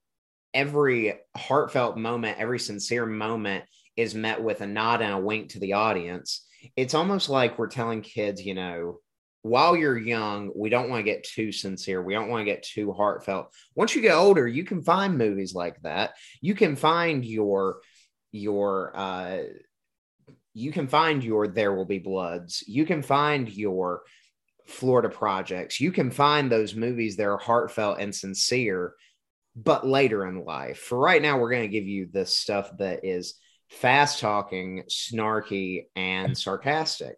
[0.53, 3.63] every heartfelt moment, every sincere moment
[3.95, 6.45] is met with a nod and a wink to the audience.
[6.75, 8.99] It's almost like we're telling kids, you know,
[9.43, 12.01] while you're young, we don't want to get too sincere.
[12.01, 13.53] We don't want to get too heartfelt.
[13.73, 16.11] Once you get older, you can find movies like that.
[16.41, 17.79] You can find your
[18.33, 19.43] your uh
[20.53, 22.63] you can find your There Will Be Bloods.
[22.67, 24.01] You can find your
[24.71, 25.79] Florida projects.
[25.79, 28.95] You can find those movies that are heartfelt and sincere,
[29.55, 30.79] but later in life.
[30.79, 33.35] For right now, we're going to give you the stuff that is
[33.69, 37.17] fast talking, snarky, and sarcastic.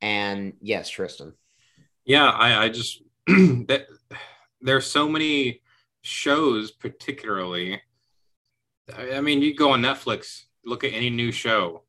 [0.00, 1.34] And yes, Tristan.
[2.04, 3.86] Yeah, I, I just that
[4.60, 5.60] there's so many
[6.02, 7.80] shows, particularly.
[8.96, 11.84] I mean, you go on Netflix, look at any new show.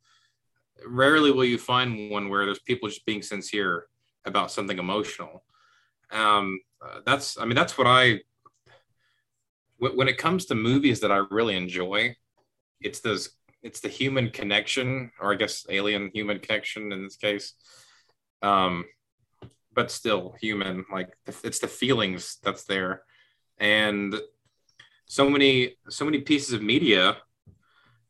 [0.86, 3.89] Rarely will you find one where there's people just being sincere
[4.26, 5.44] about something emotional.
[6.12, 8.20] Um, uh, that's, I mean, that's what I,
[9.78, 12.16] when it comes to movies that I really enjoy,
[12.82, 13.30] it's those,
[13.64, 17.54] it's the human connection, or I guess alien human connection in this case.
[18.42, 18.86] Um,
[19.74, 23.04] but still human, like it's the feelings that's there.
[23.58, 24.16] And
[25.06, 27.18] so many, so many pieces of media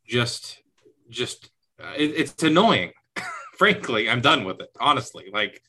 [0.07, 0.59] just,
[1.09, 2.91] just, uh, it, it's annoying
[3.57, 5.61] frankly i'm done with it honestly like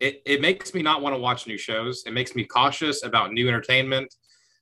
[0.00, 2.04] it, it makes me not want to watch new shows.
[2.06, 4.14] It makes me cautious about new entertainment.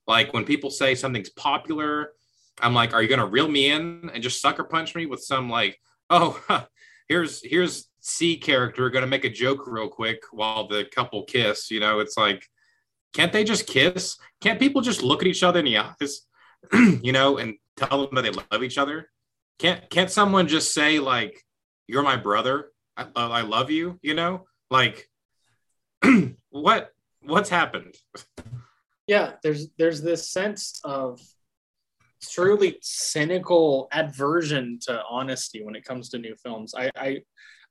[0.07, 2.13] Like when people say something's popular,
[2.61, 5.21] I'm like, are you going to reel me in and just sucker punch me with
[5.21, 5.79] some like,
[6.11, 6.67] oh, huh,
[7.09, 11.71] here's here's C character going to make a joke real quick while the couple kiss.
[11.71, 12.47] You know, it's like,
[13.13, 14.17] can't they just kiss?
[14.41, 16.23] Can't people just look at each other in the eyes,
[17.03, 19.11] you know, and tell them that they love each other?
[19.59, 21.43] Can't can't someone just say like,
[21.89, 25.09] you're my brother, I, I love you, you know, like
[26.51, 26.91] what
[27.23, 27.95] what's happened?
[29.07, 31.21] Yeah, there's there's this sense of
[32.23, 36.75] truly cynical aversion to honesty when it comes to new films.
[36.77, 37.23] I, I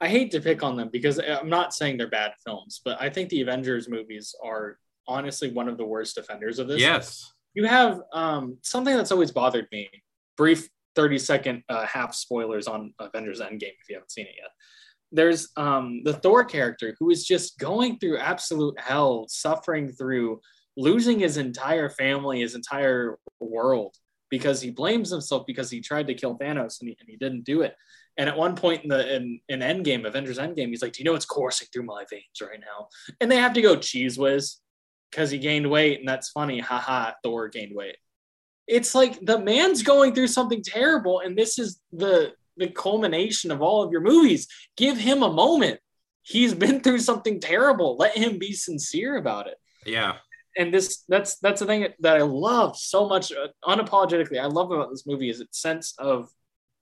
[0.01, 3.09] I hate to pick on them because I'm not saying they're bad films, but I
[3.09, 6.81] think the Avengers movies are honestly one of the worst offenders of this.
[6.81, 7.31] Yes.
[7.53, 9.89] You have um, something that's always bothered me.
[10.35, 14.49] Brief 30 second uh, half spoilers on Avengers Endgame if you haven't seen it yet
[15.15, 20.41] there's um, the Thor character who is just going through absolute hell, suffering through
[20.77, 23.95] losing his entire family, his entire world
[24.29, 27.45] because he blames himself because he tried to kill Thanos and he, and he didn't
[27.45, 27.75] do it.
[28.17, 31.05] And at one point in the in, in Endgame, Avengers Endgame, he's like, "Do you
[31.05, 32.87] know what's coursing through my veins right now?"
[33.19, 34.57] And they have to go cheese whiz
[35.11, 36.59] because he gained weight, and that's funny.
[36.59, 37.97] Haha, Thor gained weight.
[38.67, 43.61] It's like the man's going through something terrible, and this is the the culmination of
[43.61, 44.47] all of your movies.
[44.77, 45.79] Give him a moment.
[46.21, 47.97] He's been through something terrible.
[47.97, 49.57] Let him be sincere about it.
[49.85, 50.15] Yeah.
[50.57, 54.39] And this that's that's the thing that I love so much uh, unapologetically.
[54.39, 56.29] I love about this movie is its sense of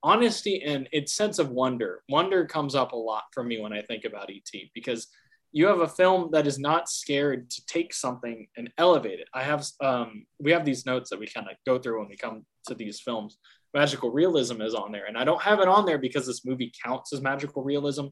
[0.03, 2.03] honesty and its sense of wonder.
[2.07, 5.07] Wonder comes up a lot for me when I think about ET because
[5.53, 9.27] you have a film that is not scared to take something and elevate it.
[9.33, 12.17] I have um, we have these notes that we kind of go through when we
[12.17, 13.37] come to these films
[13.73, 15.05] magical realism is on there.
[15.05, 18.07] And I don't have it on there because this movie counts as magical realism,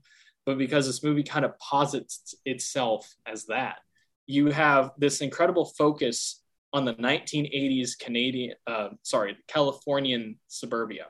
[0.46, 3.78] but because this movie kind of posits itself as that.
[4.26, 6.42] You have this incredible focus
[6.74, 11.08] on the 1980s Canadian, uh, sorry, Californian suburbia.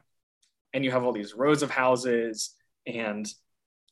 [0.74, 2.56] And you have all these rows of houses,
[2.88, 3.28] and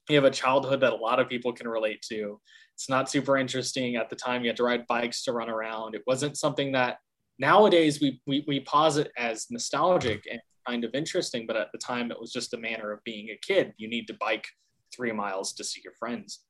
[0.10, 2.40] you have a childhood that a lot of people can relate to.
[2.74, 4.44] It's not super interesting at the time.
[4.44, 5.96] You had to ride bikes to run around.
[5.96, 7.00] It wasn't something that
[7.40, 12.12] nowadays we, we, we posit as nostalgic and kind of interesting, but at the time
[12.12, 13.74] it was just a manner of being a kid.
[13.78, 14.46] You need to bike
[14.94, 16.42] three miles to see your friends.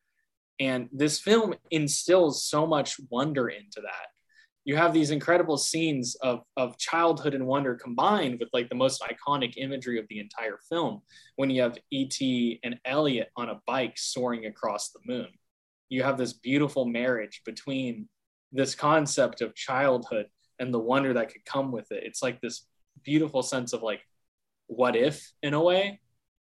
[0.59, 4.07] And this film instills so much wonder into that.
[4.65, 9.01] You have these incredible scenes of, of childhood and wonder combined with like the most
[9.01, 11.01] iconic imagery of the entire film
[11.37, 12.59] when you have E.T.
[12.63, 15.27] and Elliot on a bike soaring across the moon.
[15.87, 18.09] You have this beautiful marriage between
[18.51, 20.27] this concept of childhood
[20.59, 22.03] and the wonder that could come with it.
[22.05, 22.65] It's like this
[23.03, 24.01] beautiful sense of like,
[24.67, 25.99] what if in a way?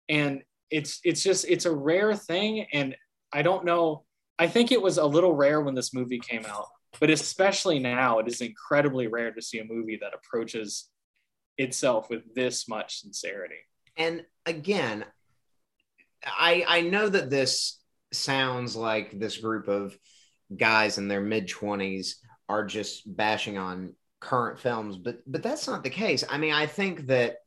[0.09, 2.95] And it's it's just it's a rare thing and
[3.33, 4.03] i don't know
[4.39, 6.67] i think it was a little rare when this movie came out
[6.99, 10.89] but especially now it is incredibly rare to see a movie that approaches
[11.57, 13.55] itself with this much sincerity
[13.97, 15.05] and again
[16.25, 17.79] i i know that this
[18.13, 19.95] sounds like this group of
[20.55, 22.15] guys in their mid 20s
[22.49, 26.65] are just bashing on current films but but that's not the case i mean i
[26.65, 27.37] think that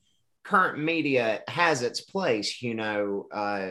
[0.45, 2.63] current media has its place.
[2.63, 3.71] You know, uh,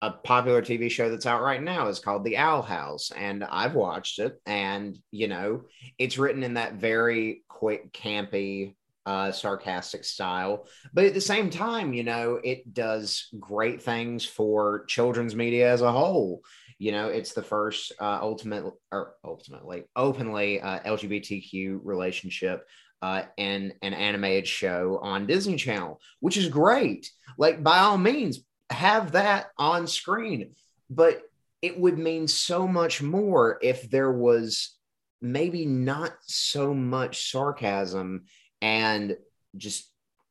[0.00, 3.74] a popular TV show that's out right now is called The Owl House, and I've
[3.74, 4.40] watched it.
[4.46, 5.62] And you know,
[5.98, 8.74] it's written in that very quick, campy,
[9.06, 14.84] uh, sarcastic style, but at the same time, you know, it does great things for
[14.86, 16.42] children's media as a whole.
[16.78, 22.66] You know, it's the first uh, ultimate or ultimately openly uh, LGBTQ relationship
[23.02, 27.10] uh, in an animated show on Disney Channel, which is great.
[27.36, 30.54] Like, by all means, have that on screen.
[30.90, 31.22] But
[31.62, 34.76] it would mean so much more if there was
[35.20, 38.24] maybe not so much sarcasm
[38.62, 39.16] and
[39.56, 39.90] just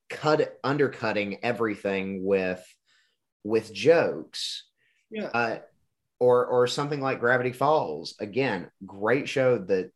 [0.09, 2.65] cut undercutting everything with
[3.43, 4.63] with jokes
[5.09, 5.57] yeah uh,
[6.19, 9.91] or or something like gravity falls again great show that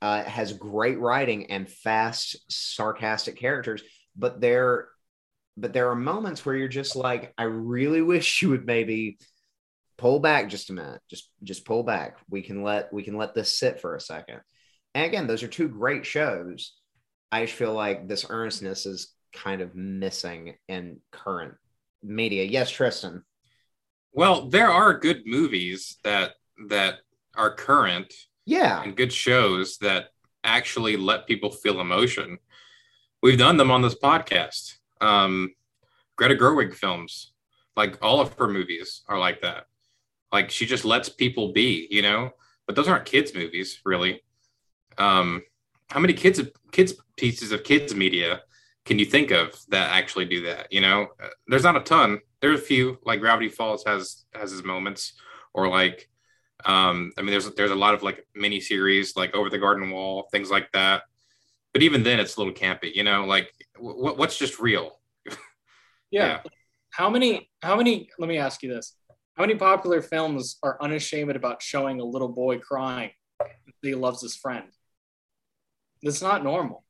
[0.00, 3.82] uh, has great writing and fast, sarcastic characters,
[4.16, 4.88] but there,
[5.56, 9.18] but there are moments where you're just like, I really wish you would maybe
[9.96, 12.18] pull back just a minute, just just pull back.
[12.30, 14.40] We can let we can let this sit for a second.
[14.94, 16.74] And again, those are two great shows.
[17.32, 21.54] I just feel like this earnestness is kind of missing in current
[22.02, 22.44] media.
[22.44, 23.24] Yes, Tristan.
[24.18, 26.32] Well, there are good movies that
[26.66, 26.94] that
[27.36, 28.12] are current
[28.46, 28.82] yeah.
[28.82, 30.06] And good shows that
[30.42, 32.38] actually let people feel emotion.
[33.22, 34.78] We've done them on this podcast.
[35.02, 35.54] Um,
[36.16, 37.32] Greta Gerwig films,
[37.76, 39.66] like all of her movies are like that.
[40.32, 42.30] Like she just lets people be, you know.
[42.66, 44.22] But those aren't kids' movies, really.
[44.96, 45.42] Um,
[45.90, 46.40] how many kids
[46.72, 48.40] kids pieces of kids media
[48.88, 50.72] can you think of that actually do that?
[50.72, 51.08] You know,
[51.46, 52.20] there's not a ton.
[52.40, 52.98] There's a few.
[53.04, 55.12] Like Gravity Falls has has his moments,
[55.52, 56.08] or like
[56.64, 59.90] um, I mean, there's there's a lot of like mini series like Over the Garden
[59.90, 61.02] Wall, things like that.
[61.74, 63.26] But even then, it's a little campy, you know.
[63.26, 64.98] Like, w- what's just real?
[65.28, 65.36] yeah.
[66.10, 66.40] yeah.
[66.88, 67.50] How many?
[67.62, 68.08] How many?
[68.18, 68.96] Let me ask you this:
[69.36, 73.10] How many popular films are unashamed about showing a little boy crying
[73.82, 74.64] he loves his friend?
[76.02, 76.84] That's not normal.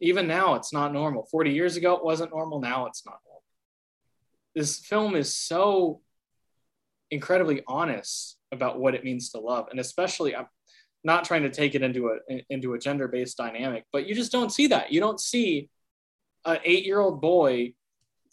[0.00, 1.26] Even now, it's not normal.
[1.30, 2.60] Forty years ago, it wasn't normal.
[2.60, 3.42] Now, it's not normal.
[4.54, 6.00] This film is so
[7.10, 10.46] incredibly honest about what it means to love and especially i'm
[11.02, 14.32] not trying to take it into a into a gender based dynamic but you just
[14.32, 15.68] don't see that you don't see
[16.44, 17.72] an eight year old boy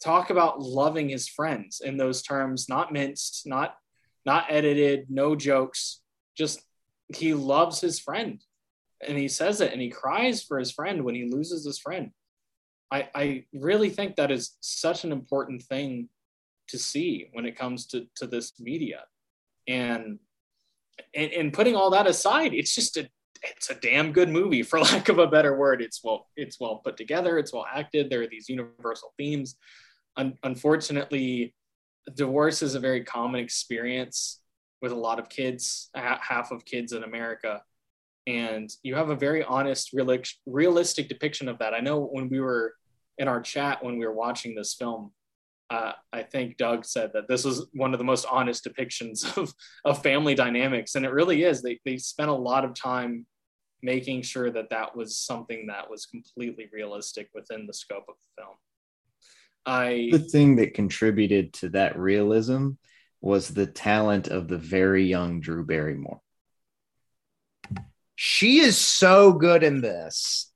[0.02, 3.74] talk about loving his friends in those terms not minced not
[4.24, 6.00] not edited no jokes
[6.36, 6.60] just
[7.14, 8.42] he loves his friend
[9.06, 12.10] and he says it and he cries for his friend when he loses his friend
[12.90, 16.08] i i really think that is such an important thing
[16.68, 19.04] to see when it comes to to this media
[19.68, 20.18] and,
[21.14, 23.08] and and putting all that aside, it's just a
[23.42, 25.82] it's a damn good movie for lack of a better word.
[25.82, 27.38] It's well it's well put together.
[27.38, 28.10] It's well acted.
[28.10, 29.56] There are these universal themes.
[30.16, 31.54] Un- unfortunately,
[32.14, 34.40] divorce is a very common experience
[34.80, 37.62] with a lot of kids, half of kids in America.
[38.28, 39.94] And you have a very honest,
[40.44, 41.72] realistic depiction of that.
[41.72, 42.74] I know when we were
[43.16, 45.12] in our chat when we were watching this film,
[45.70, 49.54] uh, I think Doug said that this was one of the most honest depictions of,
[49.86, 50.94] of family dynamics.
[50.94, 51.62] And it really is.
[51.62, 53.26] They, they spent a lot of time
[53.82, 58.42] making sure that that was something that was completely realistic within the scope of the
[58.42, 58.56] film.
[59.64, 62.72] I, the thing that contributed to that realism
[63.22, 66.20] was the talent of the very young Drew Barrymore.
[68.20, 70.50] She is so good in this.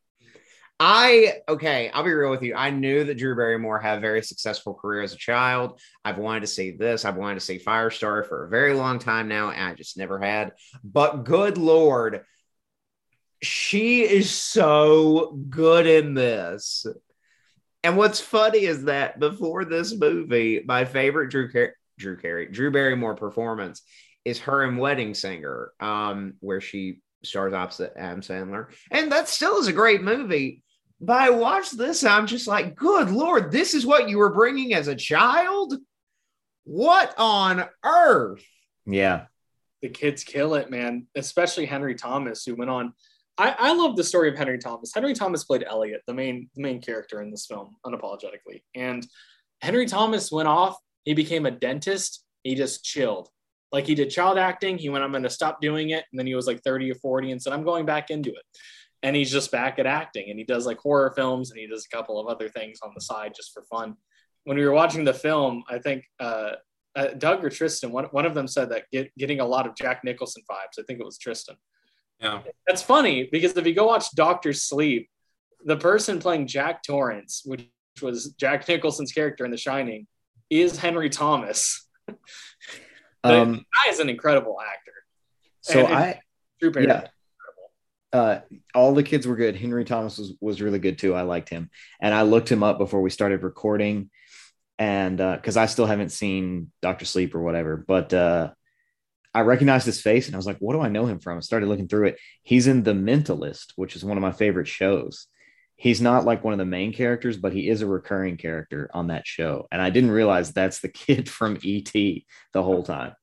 [0.81, 2.57] I okay, I'll be real with you.
[2.57, 5.81] I knew that Drew Barrymore had a very successful career as a child.
[6.05, 7.05] I've wanted to see this.
[7.05, 10.19] I've wanted to see Firestar for a very long time now, and I just never
[10.19, 10.55] had.
[10.83, 12.23] But good lord,
[13.45, 16.85] she is so good in this.
[17.85, 21.49] And what's funny is that before this movie, my favorite Drew
[21.97, 22.49] Drew Carey.
[22.49, 23.83] Drew Barrymore performance
[24.25, 29.59] is her in Wedding Singer, um, where she stars opposite Adam Sandler, and that still
[29.59, 30.63] is a great movie.
[31.01, 34.33] But I watched this, and I'm just like, good lord, this is what you were
[34.33, 35.75] bringing as a child.
[36.65, 38.45] What on earth?
[38.87, 39.27] Yeah.
[39.83, 41.07] the kids kill it, man.
[41.17, 42.93] Especially Henry Thomas, who went on.
[43.37, 44.93] I, I love the story of Henry Thomas.
[44.95, 48.63] Henry Thomas played Elliot, the main the main character in this film, unapologetically.
[48.75, 49.07] And
[49.61, 50.77] Henry Thomas went off.
[51.05, 52.25] He became a dentist.
[52.45, 53.29] He just chilled.
[53.73, 54.77] Like he did child acting.
[54.77, 56.05] He went, I'm going to stop doing it.
[56.13, 58.43] And then he was like 30 or 40 and said, I'm going back into it.
[59.03, 60.31] And he's just back at acting.
[60.31, 62.93] And he does like horror films and he does a couple of other things on
[62.95, 63.97] the side just for fun.
[64.45, 66.53] When we were watching the film, I think uh,
[66.95, 69.75] uh, Doug or Tristan, one, one of them said that get, getting a lot of
[69.75, 70.79] Jack Nicholson vibes.
[70.79, 71.57] I think it was Tristan.
[72.21, 72.43] Yeah.
[72.67, 75.09] That's funny because if you go watch Doctor Sleep,
[75.65, 77.69] the person playing Jack Torrance, which
[78.01, 80.07] was Jack Nicholson's character in The Shining,
[80.51, 81.89] is Henry Thomas.
[83.23, 84.93] The Um, guy is an incredible actor.
[85.61, 86.21] so And- I,
[86.61, 87.09] Drew yeah.
[88.13, 88.41] uh,
[88.75, 89.57] all the kids were good.
[89.57, 91.15] Henry Thomas was, was really good too.
[91.15, 91.71] I liked him.
[92.01, 94.11] And I looked him up before we started recording.
[94.79, 97.05] And because I still haven't seen Dr.
[97.05, 98.51] Sleep or whatever, but uh,
[99.35, 101.37] I recognized his face and I was like, what do I know him from?
[101.39, 102.19] I started looking through it.
[102.43, 105.29] He's in The Mentalist, which is one of my favorite shows.
[105.77, 109.09] He's not like one of the main characters, but he is a recurring character on
[109.09, 109.67] that show.
[109.73, 113.15] And I didn't realize that's the kid from ET the whole time.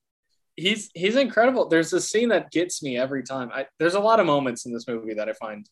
[0.57, 1.69] he's he's incredible.
[1.69, 3.49] There's a scene that gets me every time.
[3.53, 5.65] I, there's a lot of moments in this movie that I find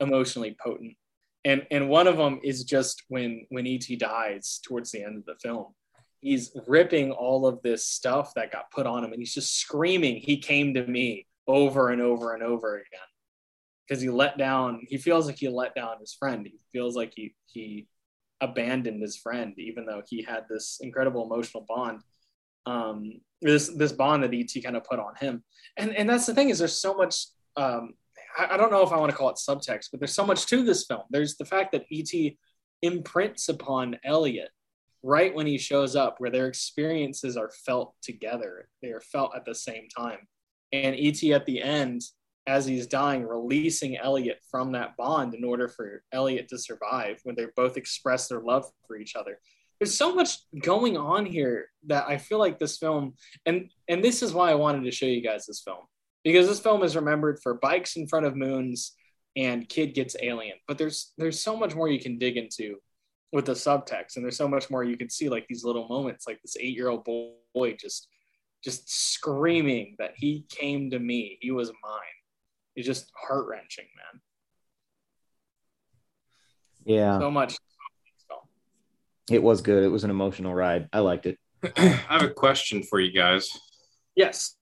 [0.00, 0.96] emotionally potent,
[1.44, 5.24] and and one of them is just when when ET dies towards the end of
[5.24, 5.74] the film.
[6.20, 10.16] He's ripping all of this stuff that got put on him, and he's just screaming,
[10.16, 13.11] "He came to me!" over and over and over again
[13.86, 14.80] because he let down.
[14.88, 16.46] He feels like he let down his friend.
[16.46, 17.88] He feels like he he
[18.40, 22.02] abandoned his friend, even though he had this incredible emotional bond
[22.66, 25.42] um, this this bond that ET kind of put on him.
[25.76, 27.26] And and that's the thing is there's so much.
[27.56, 27.94] Um,
[28.38, 30.46] I, I don't know if I want to call it subtext, but there's so much
[30.46, 31.02] to this film.
[31.10, 32.34] There's the fact that ET
[32.82, 34.48] imprints upon Elliot
[35.04, 38.68] right when he shows up, where their experiences are felt together.
[38.82, 40.18] They are felt at the same time.
[40.72, 42.02] And ET at the end,
[42.46, 47.36] as he's dying, releasing Elliot from that bond in order for Elliot to survive when
[47.36, 49.38] they both express their love for each other.
[49.78, 53.14] There's so much going on here that I feel like this film
[53.46, 55.84] and and this is why I wanted to show you guys this film
[56.24, 58.92] because this film is remembered for bikes in front of moons
[59.36, 60.56] and kid gets alien.
[60.68, 62.76] But there's there's so much more you can dig into
[63.32, 66.26] with the subtext and there's so much more you can see like these little moments
[66.26, 68.08] like this 8-year-old boy just
[68.62, 72.21] just screaming that he came to me he was mine
[72.76, 74.20] it's just heart-wrenching man
[76.84, 77.56] Yeah, so much
[79.30, 79.84] it was good.
[79.84, 80.88] It was an emotional ride.
[80.92, 81.38] I liked it.
[81.76, 83.48] I have a question for you guys.
[84.16, 84.56] yes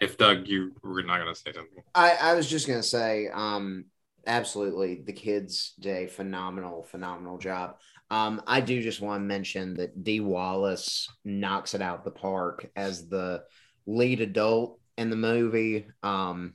[0.00, 1.82] If Doug, you were not going to say something.
[1.94, 3.86] I, I was just gonna say, um,
[4.26, 7.78] absolutely, the kids did a phenomenal, phenomenal job.
[8.10, 12.70] Um, I do just want to mention that Dee Wallace knocks it out the park
[12.76, 13.44] as the
[13.86, 15.86] lead adult in the movie.
[16.02, 16.54] Um,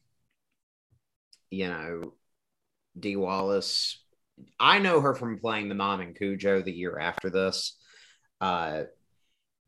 [1.50, 2.14] you know,
[3.00, 4.02] Dee Wallace.
[4.60, 7.78] I know her from playing the mom in Cujo the year after this,
[8.40, 8.84] uh,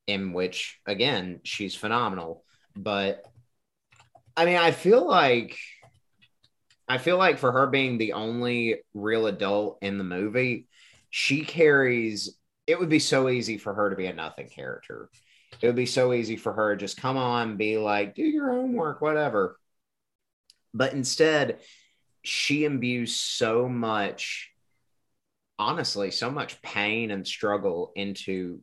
[0.08, 2.44] in which again she's phenomenal.
[2.76, 3.24] But
[4.36, 5.58] I mean, I feel like
[6.88, 10.68] I feel like for her being the only real adult in the movie,
[11.10, 15.10] she carries it would be so easy for her to be a nothing character.
[15.62, 18.50] It would be so easy for her to just come on, be like, do your
[18.50, 19.58] homework, whatever.
[20.74, 21.60] But instead,
[22.24, 24.52] she imbues so much,
[25.60, 28.62] honestly, so much pain and struggle into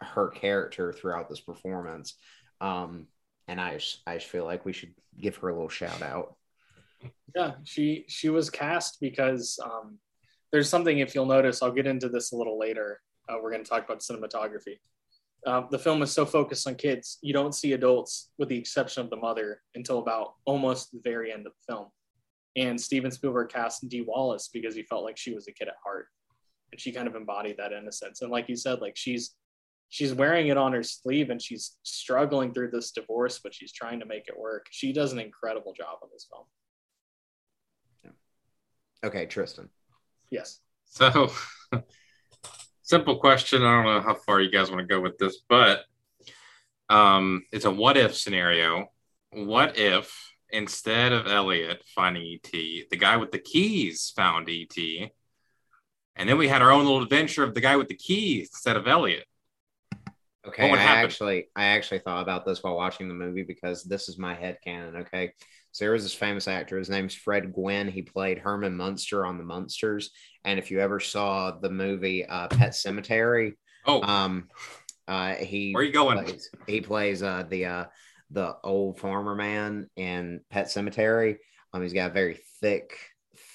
[0.00, 2.14] her character throughout this performance.
[2.60, 3.06] Um,
[3.48, 6.36] and I just, I just feel like we should give her a little shout out.
[7.34, 9.98] Yeah, she she was cast because um,
[10.52, 10.98] there's something.
[10.98, 13.00] If you'll notice, I'll get into this a little later.
[13.28, 14.78] Uh, we're going to talk about cinematography.
[15.46, 19.02] Um, the film is so focused on kids, you don't see adults, with the exception
[19.02, 21.86] of the mother, until about almost the very end of the film.
[22.56, 25.74] And Steven Spielberg cast Dee Wallace because he felt like she was a kid at
[25.82, 26.08] heart,
[26.72, 28.22] and she kind of embodied that innocence.
[28.22, 29.34] And like you said, like she's
[29.90, 34.00] she's wearing it on her sleeve and she's struggling through this divorce, but she's trying
[34.00, 34.66] to make it work.
[34.70, 36.44] She does an incredible job on this film.
[39.02, 39.68] Okay, Tristan.
[40.30, 40.60] Yes.
[40.84, 41.30] So,
[42.90, 43.62] simple question.
[43.62, 45.84] I don't know how far you guys want to go with this, but
[46.88, 48.88] um, it's a what if scenario.
[49.30, 50.12] What if
[50.50, 54.76] instead of Elliot finding ET, the guy with the keys found ET,
[56.16, 58.76] and then we had our own little adventure of the guy with the keys instead
[58.76, 59.24] of Elliot?
[60.48, 61.04] Okay, I happen?
[61.04, 64.58] actually I actually thought about this while watching the movie because this is my head
[64.64, 64.96] canon.
[65.02, 65.32] Okay.
[65.72, 67.88] So there was this famous actor, his name's Fred Gwynne.
[67.88, 70.10] He played Herman Munster on the Munsters.
[70.44, 73.54] And if you ever saw the movie uh, Pet Sematary,
[73.86, 74.48] Oh, um
[75.08, 76.22] uh he where are you going?
[76.22, 77.84] plays, he plays uh the uh
[78.30, 81.36] the old farmer man in Pet Sematary.
[81.72, 82.98] Um he's got a very thick,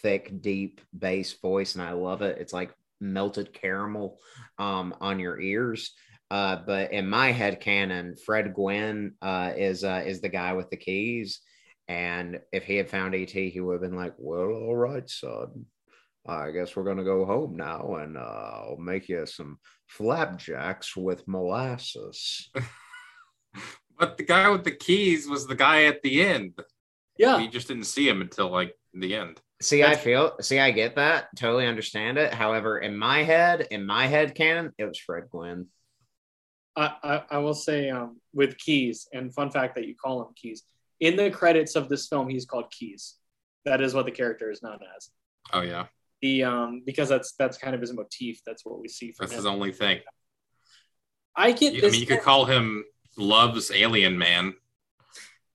[0.01, 2.37] thick, deep bass voice, and I love it.
[2.39, 4.17] It's like melted caramel
[4.57, 5.91] um on your ears.
[6.31, 10.71] Uh, but in my head canon, Fred Gwynne uh, is uh, is the guy with
[10.71, 11.39] the keys.
[11.87, 15.65] And if he had found ET, he would have been like, "Well, all right, son.
[16.27, 21.27] I guess we're gonna go home now, and uh, I'll make you some flapjacks with
[21.27, 22.49] molasses."
[23.97, 26.53] But the guy with the keys was the guy at the end.
[27.17, 27.37] Yeah.
[27.37, 29.39] We just didn't see him until like the end.
[29.61, 32.33] See, I feel, see, I get that, totally understand it.
[32.33, 35.67] However, in my head, in my head canon, it was Fred Gwynne.
[36.75, 40.33] I, I, I will say um, with Keys, and fun fact that you call him
[40.35, 40.63] Keys.
[40.99, 43.15] In the credits of this film, he's called Keys.
[43.65, 45.09] That is what the character is known as.
[45.53, 45.87] Oh yeah,
[46.21, 48.39] The um because that's that's kind of his motif.
[48.45, 49.37] That's what we see from that's him.
[49.37, 49.99] his only thing.
[51.35, 52.85] I get You- I mean, you could call him
[53.17, 54.53] Love's Alien Man.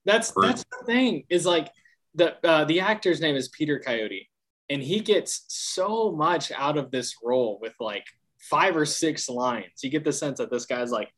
[0.04, 1.68] that's Or- that's the thing is like
[2.14, 4.28] the uh, the actor's name is Peter Coyote,
[4.68, 8.04] and he gets so much out of this role with like
[8.40, 9.82] five or six lines.
[9.82, 11.10] You get the sense that this guy's like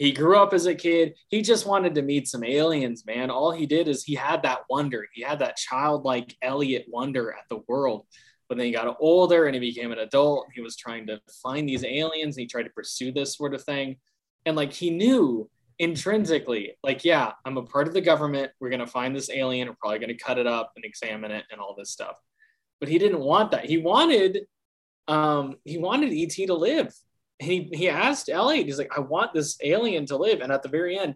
[0.00, 1.14] he grew up as a kid.
[1.28, 3.28] He just wanted to meet some aliens, man.
[3.28, 5.06] All he did is he had that wonder.
[5.12, 8.06] He had that childlike Elliot wonder at the world.
[8.48, 10.46] But then he got older and he became an adult.
[10.54, 12.34] He was trying to find these aliens.
[12.34, 13.98] He tried to pursue this sort of thing.
[14.46, 18.52] And like he knew intrinsically, like, yeah, I'm a part of the government.
[18.58, 19.68] We're going to find this alien.
[19.68, 22.16] We're probably going to cut it up and examine it and all this stuff.
[22.80, 23.66] But he didn't want that.
[23.66, 24.46] He wanted,
[25.08, 26.90] um, he wanted ET to live.
[27.40, 30.40] He, he asked Elliot, he's like, I want this alien to live.
[30.40, 31.14] And at the very end,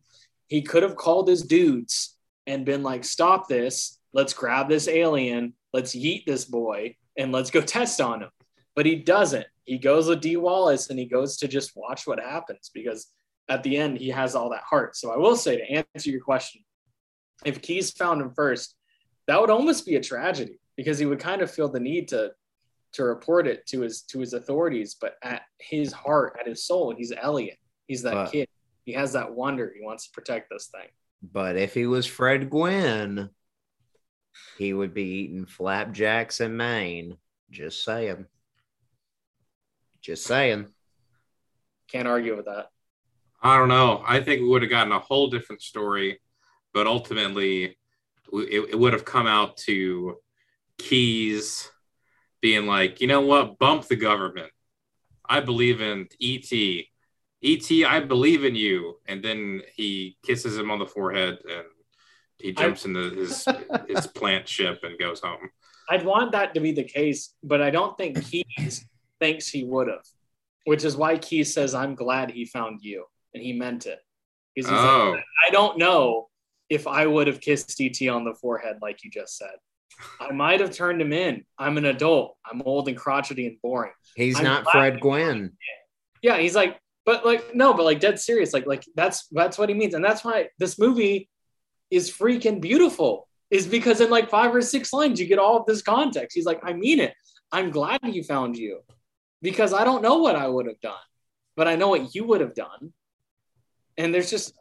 [0.49, 2.17] he could have called his dudes
[2.47, 3.99] and been like, stop this.
[4.13, 5.55] Let's grab this alien.
[5.73, 8.31] Let's yeet this boy and let's go test on him.
[8.75, 9.47] But he doesn't.
[9.65, 13.09] He goes with Dee Wallace and he goes to just watch what happens because
[13.49, 14.97] at the end he has all that heart.
[14.97, 16.63] So I will say to answer your question,
[17.45, 18.77] if Keys found him first,
[19.27, 22.33] that would almost be a tragedy because he would kind of feel the need to
[22.95, 24.97] to report it to his to his authorities.
[25.01, 27.59] But at his heart, at his soul, he's Elliot.
[27.87, 28.49] He's that But- kid.
[28.85, 29.73] He has that wonder.
[29.75, 30.89] He wants to protect this thing.
[31.23, 33.31] But if he was Fred Gwynne,
[34.59, 37.17] he would be eating flapjacks in Maine.
[37.51, 38.27] Just saying.
[40.03, 40.67] Just saying.
[41.89, 42.69] Can't argue with that.
[43.43, 44.03] I don't know.
[44.07, 46.21] I think we would have gotten a whole different story,
[46.75, 47.79] but ultimately,
[48.33, 50.19] it, it would have come out to
[50.79, 51.71] Keys
[52.45, 54.53] being like, you know what, bump the government.
[55.27, 56.53] I believe in ET.
[57.43, 58.99] ET, I believe in you.
[59.09, 61.65] And then he kisses him on the forehead and
[62.39, 63.47] he jumps into his
[63.89, 65.49] his plant ship and goes home.
[65.89, 68.85] I'd want that to be the case, but I don't think Keys
[69.21, 70.05] thinks he would have,
[70.67, 73.07] which is why Keys says, I'm glad he found you.
[73.33, 74.01] And he meant it.
[74.55, 75.17] he's like, Oh,
[75.47, 76.29] I don't know
[76.69, 79.57] if I would have kissed ET on the forehead like you just said.
[80.21, 81.45] I might have turned him in.
[81.59, 82.37] I'm an adult.
[82.45, 83.93] I'm old and crotchety and boring.
[84.17, 85.53] He's I'm not Fred Gwynne.
[86.23, 88.53] Yeah, he's like, but like, no, but like dead serious.
[88.53, 91.29] Like, like that's that's what he means, and that's why this movie
[91.91, 93.29] is freaking beautiful.
[93.51, 96.35] Is because in like five or six lines you get all of this context.
[96.35, 97.15] He's like, I mean it.
[97.53, 98.81] I'm glad you found you,
[99.43, 100.95] because I don't know what I would have done,
[101.57, 102.93] but I know what you would have done.
[103.97, 104.55] And there's just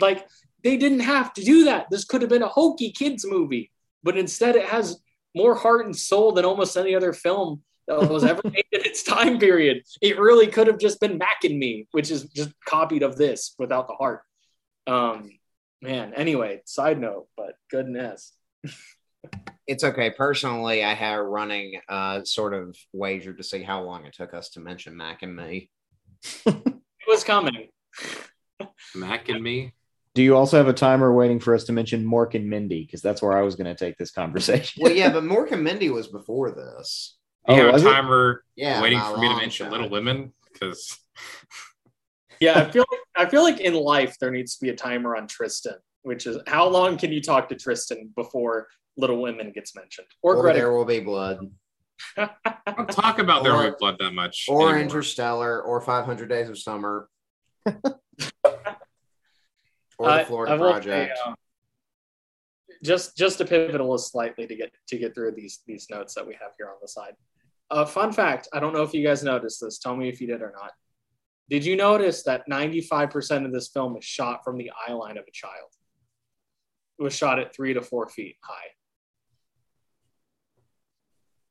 [0.00, 0.26] like
[0.64, 1.90] they didn't have to do that.
[1.90, 3.70] This could have been a hokey kids movie,
[4.02, 5.00] but instead it has
[5.34, 9.02] more heart and soul than almost any other film that was ever made in its
[9.02, 9.82] time period.
[10.00, 13.54] It really could have just been Mac and Me, which is just copied of this
[13.58, 14.22] without the heart.
[14.86, 15.30] Um,
[15.82, 16.14] man.
[16.14, 18.32] Anyway, side note, but goodness,
[19.66, 20.10] It's okay.
[20.10, 24.32] Personally, I have a running uh, sort of wager to see how long it took
[24.32, 25.70] us to mention Mac and me.
[26.46, 27.68] it was coming.
[28.94, 29.74] Mac and me.
[30.18, 32.82] Do you also have a timer waiting for us to mention Mork and Mindy?
[32.84, 34.82] Because that's where I was going to take this conversation.
[34.82, 37.16] Well, yeah, but Mork and Mindy was before this.
[37.46, 39.70] Do you Oh, have a timer Yeah, waiting for me to mention shot.
[39.70, 40.32] Little Women?
[40.52, 40.98] Because
[42.40, 45.14] Yeah, I feel like I feel like in life there needs to be a timer
[45.14, 48.66] on Tristan, which is how long can you talk to Tristan before
[48.96, 50.58] Little Women gets mentioned or, Or Greta?
[50.58, 51.48] There Will Be Blood,
[52.16, 54.46] don't talk about There Or- Will Be Blood that much.
[54.48, 54.80] or anymore.
[54.80, 57.08] Interstellar, or 500 Days of Summer,
[59.98, 61.18] or I- the Florida I will say, Project.
[61.26, 61.34] um,
[62.82, 66.14] just just to pivot a little slightly to get to get through these these notes
[66.14, 67.14] that we have here on the side.
[67.70, 69.78] Uh, fun fact: I don't know if you guys noticed this.
[69.78, 70.72] Tell me if you did or not.
[71.50, 75.24] Did you notice that 95% of this film is shot from the eye line of
[75.26, 75.70] a child?
[76.98, 78.68] It was shot at three to four feet high.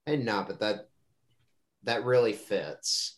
[0.06, 0.88] And no, but that
[1.84, 3.18] that really fits.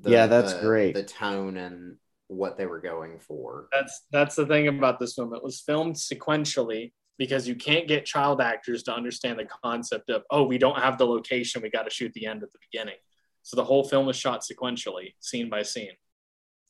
[0.00, 0.94] The, Yeah, that's the- great.
[0.94, 1.96] The tone and
[2.28, 3.68] what they were going for.
[3.72, 5.34] That's that's the thing about this film.
[5.34, 10.22] It was filmed sequentially because you can't get child actors to understand the concept of
[10.30, 12.96] oh, we don't have the location, we got to shoot the end at the beginning.
[13.42, 15.92] So the whole film was shot sequentially, scene by scene.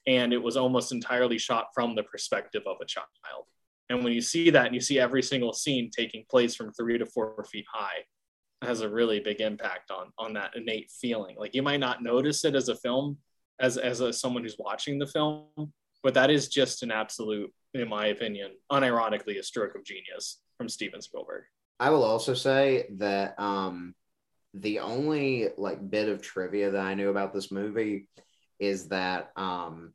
[0.07, 3.09] And it was almost entirely shot from the perspective of a child.
[3.91, 6.99] And when you see that and you see every single scene taking place from three
[6.99, 8.05] to four feet high,
[8.63, 11.37] it has a really big impact on on that innate feeling.
[11.39, 13.19] Like you might not notice it as a film,
[13.61, 15.47] as as a, someone who's watching the film,
[16.03, 20.69] but that is just an absolute, in my opinion, unironically a stroke of genius from
[20.69, 21.45] Steven Spielberg.
[21.81, 23.95] I will also say that um,
[24.55, 28.09] the only like bit of trivia that I knew about this movie
[28.59, 29.93] is that um,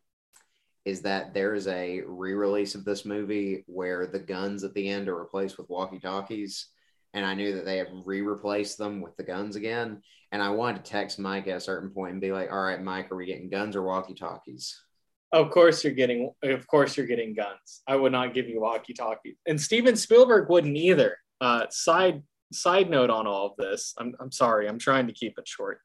[0.85, 5.07] is that there is a re-release of this movie where the guns at the end
[5.07, 6.67] are replaced with walkie-talkies,
[7.13, 10.01] and I knew that they have re-replaced them with the guns again.
[10.31, 12.81] And I wanted to text Mike at a certain point and be like, "All right,
[12.81, 14.83] Mike, are we getting guns or walkie-talkies?"
[15.31, 17.81] Of course you're getting of course you're getting guns.
[17.87, 19.37] I would not give you walkie-talkie.
[19.47, 21.17] And Steven Spielberg wouldn't either.
[21.41, 23.93] Uh, side side note on all of this.
[23.97, 25.79] I'm I'm sorry, I'm trying to keep it short.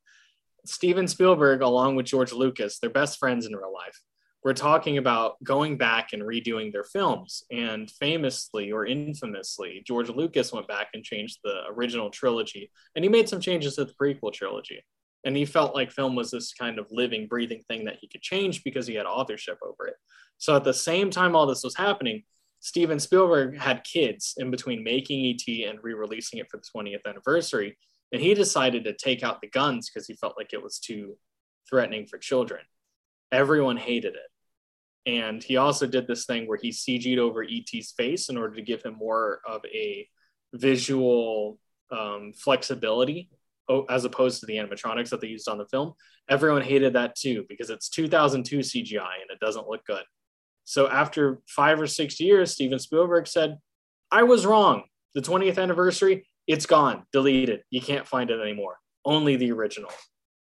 [0.67, 3.99] Steven Spielberg, along with George Lucas, they're best friends in real life.
[4.49, 7.43] We're talking about going back and redoing their films.
[7.53, 12.71] And famously or infamously, George Lucas went back and changed the original trilogy.
[12.97, 14.83] And he made some changes to the prequel trilogy.
[15.27, 18.23] And he felt like film was this kind of living, breathing thing that he could
[18.23, 19.97] change because he had authorship over it.
[20.39, 22.23] So at the same time all this was happening,
[22.61, 27.77] Steven Spielberg had kids in between making ET and re-releasing it for the 20th anniversary,
[28.13, 31.19] and he decided to take out the guns because he felt like it was too
[31.69, 32.63] threatening for children.
[33.31, 34.23] Everyone hated it.
[35.09, 38.63] And he also did this thing where he CG'd over ET's face in order to
[38.63, 40.07] give him more of a
[40.53, 41.59] visual
[41.91, 43.31] um, flexibility
[43.89, 45.95] as opposed to the animatronics that they used on the film.
[46.29, 50.03] Everyone hated that too because it's 2002 CGI and it doesn't look good.
[50.65, 53.57] So after five or six years, Steven Spielberg said,
[54.11, 54.85] I was wrong.
[55.15, 57.63] The 20th anniversary, it's gone, deleted.
[57.71, 58.77] You can't find it anymore.
[59.07, 59.91] Only the original.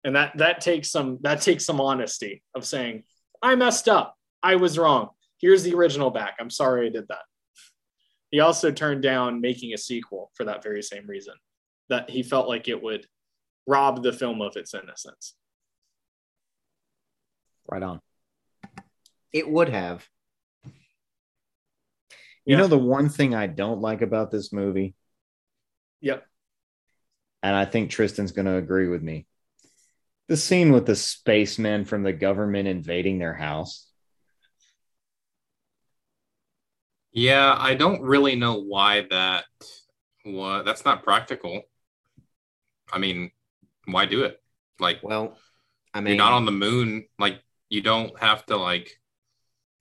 [0.03, 3.03] And that that takes some that takes some honesty of saying,
[3.43, 4.15] I messed up.
[4.41, 5.09] I was wrong.
[5.39, 6.35] Here's the original back.
[6.39, 7.23] I'm sorry I did that.
[8.31, 11.33] He also turned down making a sequel for that very same reason.
[11.89, 13.07] That he felt like it would
[13.65, 15.35] rob the film of its innocence.
[17.67, 18.01] Right on.
[19.33, 20.07] It would have.
[22.45, 22.57] You Yeah.
[22.57, 24.95] know the one thing I don't like about this movie,
[26.01, 26.25] Yep.
[27.43, 29.27] and I think Tristan's going to agree with me.
[30.27, 33.88] The scene with the spacemen from the government invading their house.
[37.11, 39.45] Yeah, I don't really know why that
[40.23, 41.63] what that's not practical.
[42.91, 43.31] I mean,
[43.85, 44.41] why do it?
[44.79, 45.37] Like Well,
[45.93, 48.91] I mean, you're not on the moon, like you don't have to like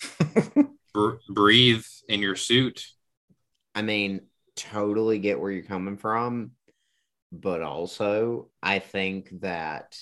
[0.94, 2.86] br- breathe in your suit.
[3.74, 4.22] I mean,
[4.56, 6.52] totally get where you're coming from,
[7.30, 9.98] but also I think that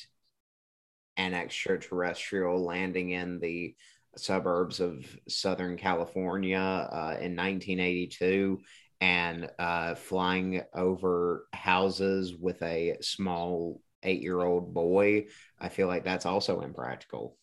[1.17, 3.75] an extraterrestrial landing in the
[4.17, 8.61] suburbs of Southern California uh, in 1982
[9.01, 15.27] and uh, flying over houses with a small eight year old boy,
[15.59, 17.37] I feel like that's also impractical.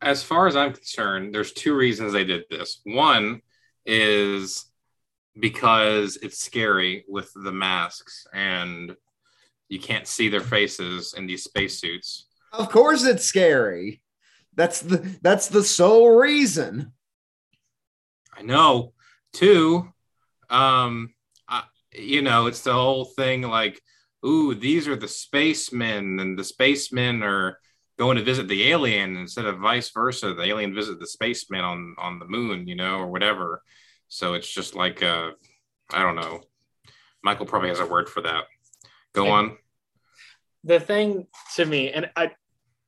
[0.00, 2.80] As far as I'm concerned, there's two reasons they did this.
[2.84, 3.42] One
[3.84, 4.66] is
[5.38, 8.96] because it's scary with the masks and
[9.68, 12.28] you can't see their faces in these spacesuits.
[12.52, 14.00] Of course, it's scary.
[14.56, 16.92] That's the that's the sole reason.
[18.36, 18.92] I know.
[19.32, 19.88] Two,
[20.50, 21.14] um,
[21.48, 23.80] I, you know, it's the whole thing like,
[24.24, 27.58] ooh, these are the spacemen, and the spacemen are
[27.98, 30.32] going to visit the alien instead of vice versa.
[30.34, 33.62] The alien visit the spacemen on on the moon, you know, or whatever.
[34.08, 35.32] So it's just like, uh,
[35.92, 36.40] I don't know.
[37.22, 38.44] Michael probably has a word for that.
[39.12, 39.56] Go on.
[40.64, 41.26] the thing
[41.56, 42.30] to me, and I,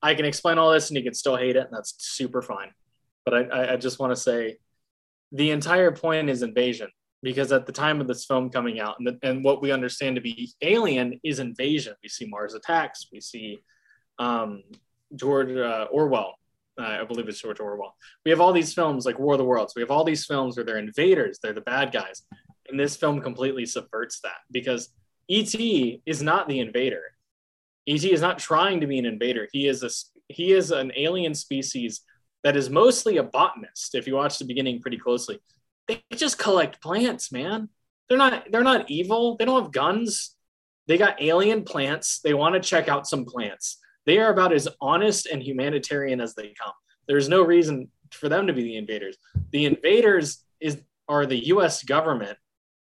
[0.03, 2.71] I can explain all this, and you can still hate it, and that's super fine.
[3.25, 4.59] But I, I, just want to say,
[5.33, 6.89] the entire point is invasion,
[7.23, 10.17] because at the time of this film coming out, and, the, and what we understand
[10.17, 11.95] to be alien is invasion.
[12.03, 13.09] We see Mars attacks.
[13.13, 13.59] We see
[14.19, 14.63] um,
[15.15, 16.35] George uh, Orwell.
[16.81, 17.97] Uh, I believe it's George Orwell.
[18.25, 19.75] We have all these films like War of the Worlds.
[19.75, 21.41] We have all these films where they're invaders.
[21.43, 22.23] They're the bad guys.
[22.69, 24.91] And this film completely subverts that because
[25.27, 26.03] E.T.
[26.07, 27.03] is not the invader.
[27.89, 29.49] ET is not trying to be an invader.
[29.53, 29.91] He is a
[30.29, 32.03] he is an alien species
[32.45, 33.95] that is mostly a botanist.
[33.95, 35.41] If you watch the beginning pretty closely,
[35.87, 37.71] they just collect plants, man.
[38.09, 39.37] They're not they're not evil.
[39.37, 40.35] They don't have guns.
[40.87, 42.21] They got alien plants.
[42.21, 43.79] They want to check out some plants.
[44.07, 46.73] They are about as honest and humanitarian as they come.
[47.07, 49.17] There's no reason for them to be the invaders.
[49.51, 52.39] The invaders is are the US government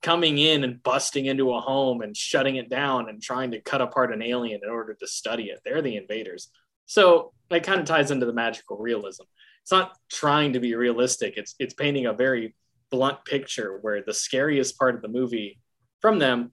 [0.04, 3.80] coming in and busting into a home and shutting it down and trying to cut
[3.80, 5.60] apart an alien in order to study it.
[5.64, 6.50] They're the invaders.
[6.84, 9.22] So it kind of ties into the magical realism.
[9.62, 11.38] It's not trying to be realistic.
[11.38, 12.54] It's it's painting a very
[12.90, 15.58] blunt picture where the scariest part of the movie
[16.02, 16.52] from them,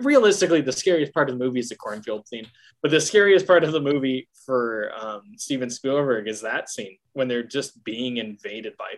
[0.00, 2.46] realistically, the scariest part of the movie is the cornfield scene.
[2.80, 7.26] But the scariest part of the movie for um, Steven Spielberg is that scene when
[7.26, 8.94] they're just being invaded by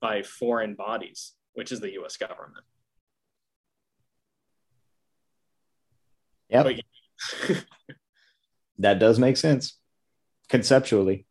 [0.00, 2.16] by foreign bodies, which is the U.S.
[2.16, 2.64] government.
[6.48, 6.66] Yep.
[8.78, 9.78] that does make sense
[10.48, 11.26] conceptually.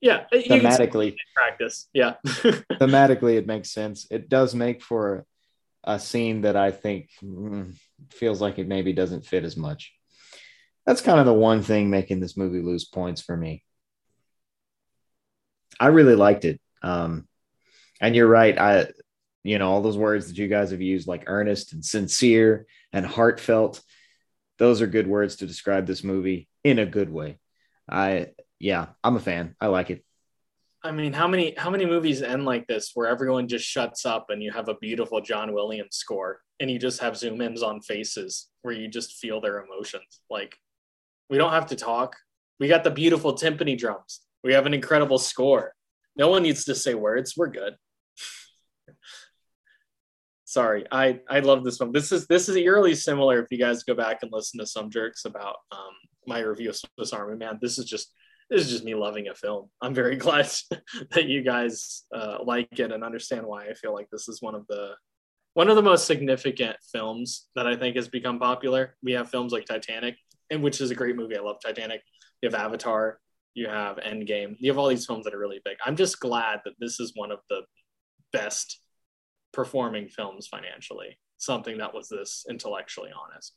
[0.00, 1.88] Yeah, thematically practice.
[1.92, 4.06] Yeah, thematically it makes sense.
[4.10, 5.26] It does make for
[5.82, 7.74] a scene that I think mm,
[8.10, 9.92] feels like it maybe doesn't fit as much.
[10.86, 13.64] That's kind of the one thing making this movie lose points for me.
[15.80, 16.60] I really liked it.
[16.82, 17.26] Um,
[18.00, 18.56] and you're right.
[18.56, 18.86] I,
[19.42, 23.04] you know, all those words that you guys have used, like earnest and sincere and
[23.04, 23.82] heartfelt,
[24.58, 27.38] those are good words to describe this movie in a good way.
[27.88, 28.28] I
[28.58, 29.54] yeah, I'm a fan.
[29.60, 30.04] I like it.
[30.82, 34.30] I mean, how many how many movies end like this where everyone just shuts up
[34.30, 37.80] and you have a beautiful John Williams score and you just have zoom ins on
[37.80, 40.20] faces where you just feel their emotions.
[40.30, 40.56] Like
[41.30, 42.16] we don't have to talk.
[42.60, 44.20] We got the beautiful timpani drums.
[44.42, 45.72] We have an incredible score.
[46.16, 47.34] No one needs to say words.
[47.36, 47.74] We're good.
[50.48, 51.92] Sorry i i love this one.
[51.92, 54.90] This is this is eerily similar if you guys go back and listen to some
[54.90, 55.92] jerks about um
[56.26, 57.58] my review of swiss army man.
[57.60, 58.14] This is just
[58.48, 59.68] this is just me loving a film.
[59.82, 60.50] I'm very glad
[61.10, 64.54] that you guys uh, like it and understand why i feel like this is one
[64.54, 64.94] of the
[65.52, 68.96] one of the most significant films that i think has become popular.
[69.02, 70.16] We have films like titanic
[70.50, 71.36] and which is a great movie.
[71.36, 72.00] I love titanic.
[72.40, 73.20] You have avatar.
[73.52, 74.56] You have endgame.
[74.60, 75.76] You have all these films that are really big.
[75.84, 77.60] I'm just glad that this is one of the
[78.32, 78.80] best
[79.58, 81.18] performing films financially.
[81.36, 83.54] Something that was this intellectually honest.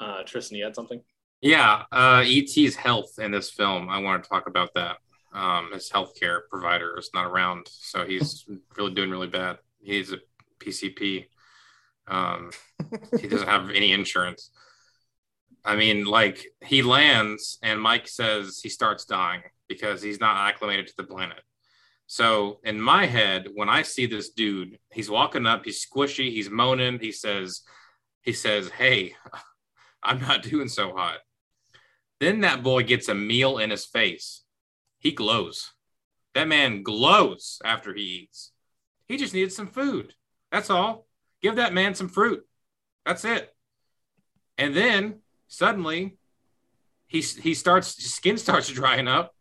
[0.00, 1.02] Uh, Tristan, you had something?
[1.42, 3.90] Yeah, uh, ET's health in this film.
[3.90, 4.96] I want to talk about that.
[5.34, 8.46] Um, his healthcare provider is not around, so he's
[8.78, 9.58] really doing really bad.
[9.82, 10.18] He's a
[10.60, 11.26] PCP.
[12.08, 12.50] Um,
[13.20, 14.50] he doesn't have any insurance.
[15.62, 20.86] I mean, like he lands and Mike says he starts dying because he's not acclimated
[20.86, 21.42] to the planet.
[22.06, 26.50] So in my head, when I see this dude, he's walking up, he's squishy, he's
[26.50, 27.62] moaning, he says,
[28.22, 29.14] he says, Hey,
[30.02, 31.18] I'm not doing so hot.
[32.20, 34.44] Then that boy gets a meal in his face.
[34.98, 35.72] He glows.
[36.34, 38.52] That man glows after he eats.
[39.06, 40.14] He just needed some food.
[40.50, 41.06] That's all.
[41.42, 42.46] Give that man some fruit.
[43.04, 43.54] That's it.
[44.56, 46.16] And then suddenly
[47.06, 49.34] he, he starts, his skin starts drying up.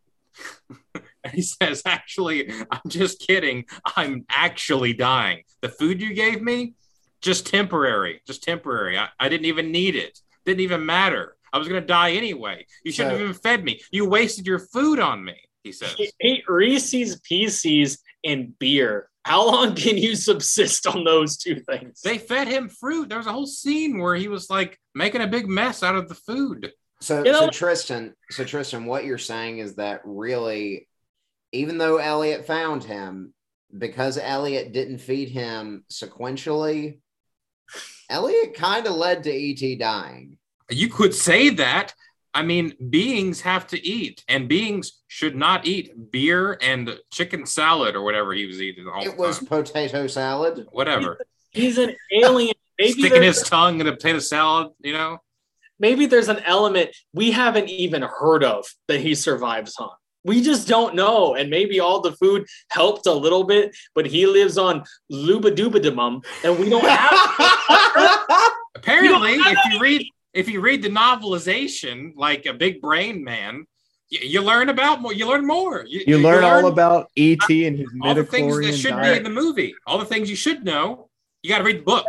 [1.34, 3.65] he says, Actually, I'm just kidding.
[3.95, 5.43] I'm actually dying.
[5.61, 6.74] The food you gave me,
[7.21, 8.97] just temporary, just temporary.
[8.97, 10.19] I, I didn't even need it.
[10.45, 11.36] Didn't even matter.
[11.51, 12.65] I was going to die anyway.
[12.84, 13.80] You shouldn't so, have even fed me.
[13.91, 15.93] You wasted your food on me, he says.
[15.93, 19.09] He ate Reese's Pieces and beer.
[19.24, 22.01] How long can you subsist on those two things?
[22.01, 23.09] They fed him fruit.
[23.09, 26.09] There was a whole scene where he was like making a big mess out of
[26.09, 26.74] the food.
[26.99, 30.88] So, you know, so Tristan, so Tristan, what you're saying is that really
[31.53, 33.33] even though Elliot found him,
[33.77, 36.99] because Elliot didn't feed him sequentially,
[38.09, 40.37] Elliot kind of led to ET dying.
[40.69, 41.93] You could say that.
[42.35, 47.95] I mean, beings have to eat, and beings should not eat beer and chicken salad
[47.95, 48.87] or whatever he was eating.
[49.01, 49.47] it was time.
[49.47, 50.65] potato salad.
[50.71, 51.19] Whatever.
[51.51, 52.55] He's an alien.
[52.79, 55.19] Maybe Sticking his tongue in a potato salad, you know?
[55.77, 59.91] Maybe there's an element we haven't even heard of that he survives on
[60.24, 61.36] we just don't know.
[61.36, 66.59] And maybe all the food helped a little bit, but he lives on lubadubadumum, and
[66.59, 68.51] we don't have.
[68.76, 73.24] Apparently, don't have if you read if you read the novelization, like a big brain
[73.24, 73.65] man,
[74.09, 75.13] you, you learn about more.
[75.13, 75.86] You learn more.
[75.88, 79.13] You, you learn, learn, all about ET and his all the things that should diet.
[79.13, 79.76] be in the movie.
[79.86, 81.09] All the things you should know.
[81.41, 82.05] You got to read the book.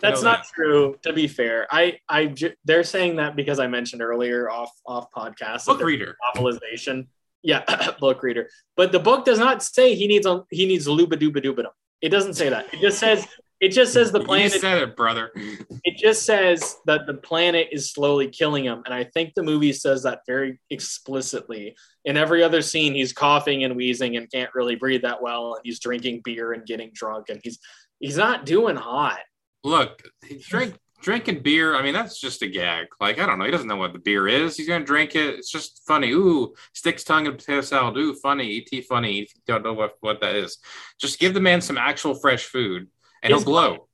[0.00, 0.48] That's not that.
[0.54, 0.96] true.
[1.02, 5.66] To be fair, I, I, they're saying that because I mentioned earlier off, off podcast.
[5.66, 7.06] Book reader novelization
[7.46, 8.48] yeah, book reader.
[8.76, 11.64] But the book does not say he needs a he needs luba duba duba.
[12.02, 12.72] It doesn't say that.
[12.74, 13.26] It just says
[13.58, 14.60] It just says the You planet.
[14.60, 15.30] said it, brother.
[15.88, 19.72] It just says that the planet is slowly killing him, and I think the movie
[19.72, 21.76] says that very explicitly.
[22.04, 25.60] In every other scene, he's coughing and wheezing and can't really breathe that well, and
[25.64, 27.58] he's drinking beer and getting drunk, and he's
[28.00, 29.20] he's not doing hot.
[29.62, 30.02] Look,
[30.48, 30.74] drink
[31.06, 31.76] drinking beer.
[31.76, 32.88] I mean, that's just a gag.
[33.00, 33.44] Like I don't know.
[33.44, 34.56] He doesn't know what the beer is.
[34.56, 35.36] He's gonna drink it.
[35.36, 36.10] It's just funny.
[36.10, 37.96] Ooh, sticks tongue and potato salad.
[37.96, 38.66] Ooh, funny.
[38.72, 39.20] Et funny.
[39.20, 40.58] If you don't know what what that is,
[41.00, 42.88] just give the man some actual fresh food,
[43.22, 43.86] and he'll glow.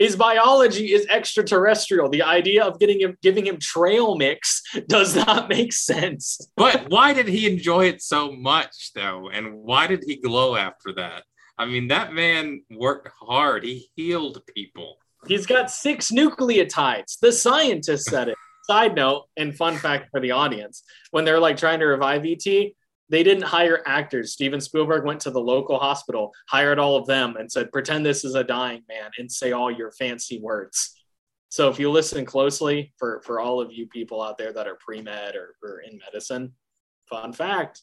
[0.00, 2.10] His biology is extraterrestrial.
[2.10, 6.40] The idea of getting him giving him trail mix does not make sense.
[6.56, 9.30] But why did he enjoy it so much, though?
[9.32, 11.22] And why did he glow after that?
[11.56, 13.62] I mean, that man worked hard.
[13.62, 14.98] He healed people.
[15.28, 17.18] He's got six nucleotides.
[17.20, 18.38] The scientist said it.
[18.64, 22.44] Side note and fun fact for the audience: when they're like trying to revive ET,
[22.44, 24.32] they didn't hire actors.
[24.32, 28.24] Steven Spielberg went to the local hospital, hired all of them, and said, "Pretend this
[28.24, 30.92] is a dying man and say all your fancy words."
[31.48, 34.78] So if you listen closely, for for all of you people out there that are
[34.84, 36.54] pre med or, or in medicine,
[37.08, 37.82] fun fact: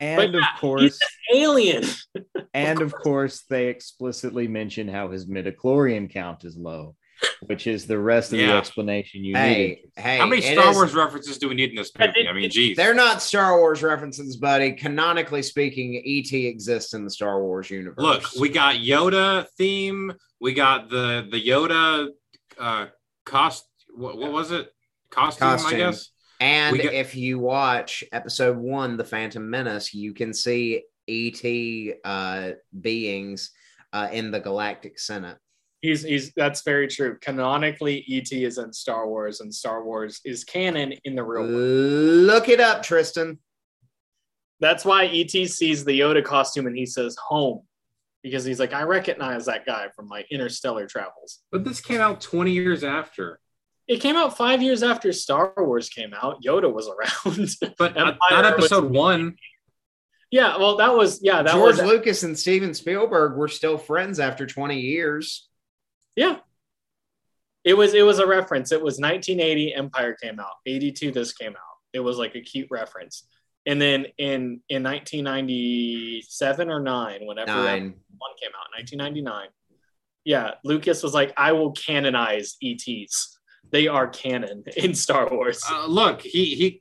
[0.00, 0.98] And of yeah, course,
[1.32, 1.84] alien.
[2.54, 6.96] and of course, they explicitly mention how his midichlorian count is low,
[7.42, 9.78] which is the rest of the explanation you Hey, needed.
[9.96, 12.26] hey, How many Star is- Wars references do we need in this movie?
[12.26, 12.78] I mean, geez.
[12.78, 14.72] They're not Star Wars references, buddy.
[14.72, 17.98] Canonically speaking, ET exists in the Star Wars universe.
[17.98, 20.12] Look, we got Yoda theme.
[20.40, 22.08] We got the the Yoda
[22.58, 22.86] uh
[23.26, 23.66] cost.
[23.94, 24.72] What, what was it?
[25.10, 26.10] Costume, I guess.
[26.40, 31.94] And we got- if you watch episode one, The Phantom Menace, you can see ET
[32.04, 33.50] uh, beings
[33.92, 35.36] uh, in the Galactic Senate.
[35.82, 37.16] He's he's that's very true.
[37.22, 41.52] Canonically, ET is in Star Wars, and Star Wars is canon in the real world.
[41.52, 43.38] Look it up, Tristan.
[44.60, 47.62] That's why ET sees the Yoda costume and he says home.
[48.22, 51.38] Because he's like, I recognize that guy from my interstellar travels.
[51.50, 53.40] But this came out 20 years after.
[53.90, 56.42] It came out five years after Star Wars came out.
[56.42, 57.48] Yoda was around.
[57.76, 59.36] But not, Empire not was- episode one.
[60.30, 64.20] yeah, well, that was yeah, that George was Lucas and Steven Spielberg were still friends
[64.20, 65.48] after 20 years.
[66.16, 66.36] yeah.
[67.62, 68.72] It was it was a reference.
[68.72, 69.74] It was 1980.
[69.74, 70.54] Empire came out.
[70.64, 71.10] 82.
[71.12, 71.76] This came out.
[71.92, 73.26] It was like a cute reference.
[73.66, 77.94] And then in in 1997 or nine, whenever Nine.
[78.18, 79.48] one came out, 1999.
[80.24, 83.38] Yeah, Lucas was like, I will canonize ETs.
[83.70, 85.62] They are canon in Star Wars.
[85.68, 86.80] Uh, look, he he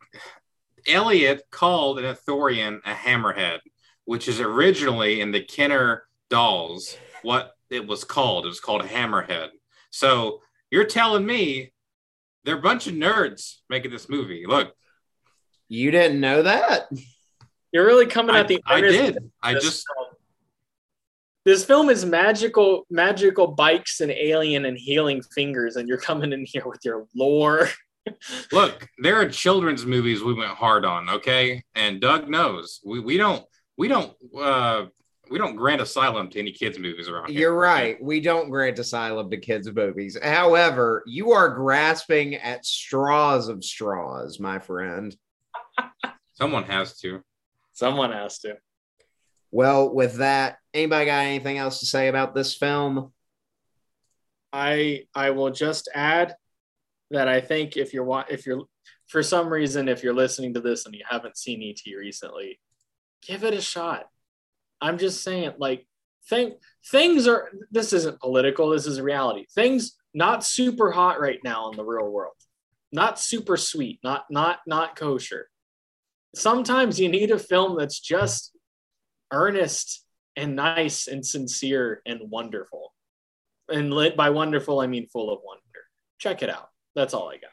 [0.88, 3.60] Elliot called an Ithorian a hammerhead,
[4.06, 8.46] which is originally in the Kenner dolls what it was called.
[8.46, 9.50] It was called a hammerhead.
[9.92, 11.74] So you're telling me
[12.44, 14.46] they're a bunch of nerds making this movie.
[14.48, 14.74] Look,
[15.68, 16.90] You didn't know that?
[17.72, 19.32] You're really coming I, at the I did.
[19.42, 20.09] I just film.
[21.50, 26.46] This film is magical, magical bikes and alien and healing fingers, and you're coming in
[26.46, 27.70] here with your lore.
[28.52, 28.88] look.
[29.00, 31.64] There are children's movies we went hard on, okay?
[31.74, 33.44] And Doug knows we, we don't
[33.80, 34.86] we don't uh
[35.32, 37.40] we don't grant asylum to any kids movies around here.
[37.40, 37.98] You're right.
[38.00, 40.20] We don't grant asylum to kids' movies.
[40.22, 45.18] However, you are grasping at straws of straws, my friend.
[46.36, 47.24] Someone has to.
[47.74, 48.58] Someone has to.
[49.50, 53.12] Well, with that, anybody got anything else to say about this film?
[54.52, 56.36] I I will just add
[57.12, 58.66] that I think if you're if you're
[59.08, 62.60] for some reason if you're listening to this and you haven't seen ET recently,
[63.22, 64.06] give it a shot.
[64.82, 65.86] I'm just saying, like,
[66.30, 66.54] thing
[66.88, 67.50] things are.
[67.72, 68.70] This isn't political.
[68.70, 69.46] This is reality.
[69.54, 72.36] Things not super hot right now in the real world.
[72.92, 74.00] Not super sweet.
[74.04, 75.50] Not not not kosher.
[76.36, 78.56] Sometimes you need a film that's just
[79.32, 80.06] earnest
[80.40, 82.94] and nice and sincere and wonderful.
[83.68, 85.62] And lit by wonderful, I mean full of wonder.
[86.18, 86.70] Check it out.
[86.96, 87.52] That's all I got.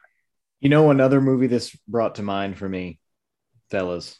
[0.60, 2.98] You know, another movie this brought to mind for me,
[3.70, 4.18] fellas.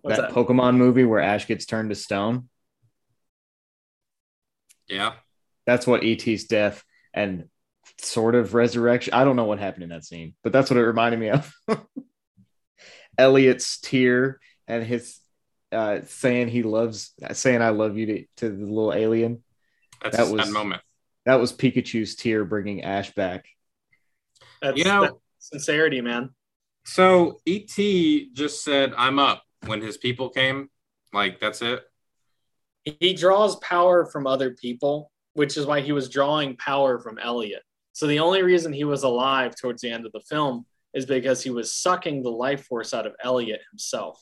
[0.00, 0.34] What's that, that?
[0.34, 2.48] Pokemon movie where Ash gets turned to stone.
[4.88, 5.14] Yeah.
[5.66, 6.82] That's what ET's death
[7.12, 7.48] and
[8.00, 9.14] sort of resurrection.
[9.14, 11.52] I don't know what happened in that scene, but that's what it reminded me of.
[13.18, 15.18] Elliot's tear and his
[15.72, 19.42] uh, saying he loves, saying I love you to, to the little alien.
[20.02, 20.82] That's That a sad was- moment.
[21.24, 23.46] That was Pikachu's tear bringing Ash back.
[24.60, 26.30] That's, You know- that's sincerity, man.
[26.84, 27.76] So ET
[28.32, 30.68] just said, "I'm up." When his people came,
[31.12, 31.84] like that's it.
[32.84, 37.62] He draws power from other people, which is why he was drawing power from Elliot.
[37.92, 41.40] So the only reason he was alive towards the end of the film is because
[41.44, 44.20] he was sucking the life force out of Elliot himself.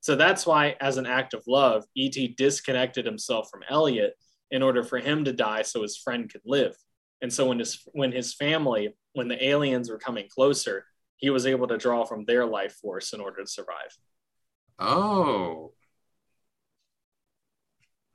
[0.00, 2.34] So that's why, as an act of love, E.T.
[2.38, 4.14] disconnected himself from Elliot
[4.50, 6.74] in order for him to die so his friend could live.
[7.20, 10.84] And so when his when his family, when the aliens were coming closer,
[11.16, 13.96] he was able to draw from their life force in order to survive.
[14.78, 15.72] Oh.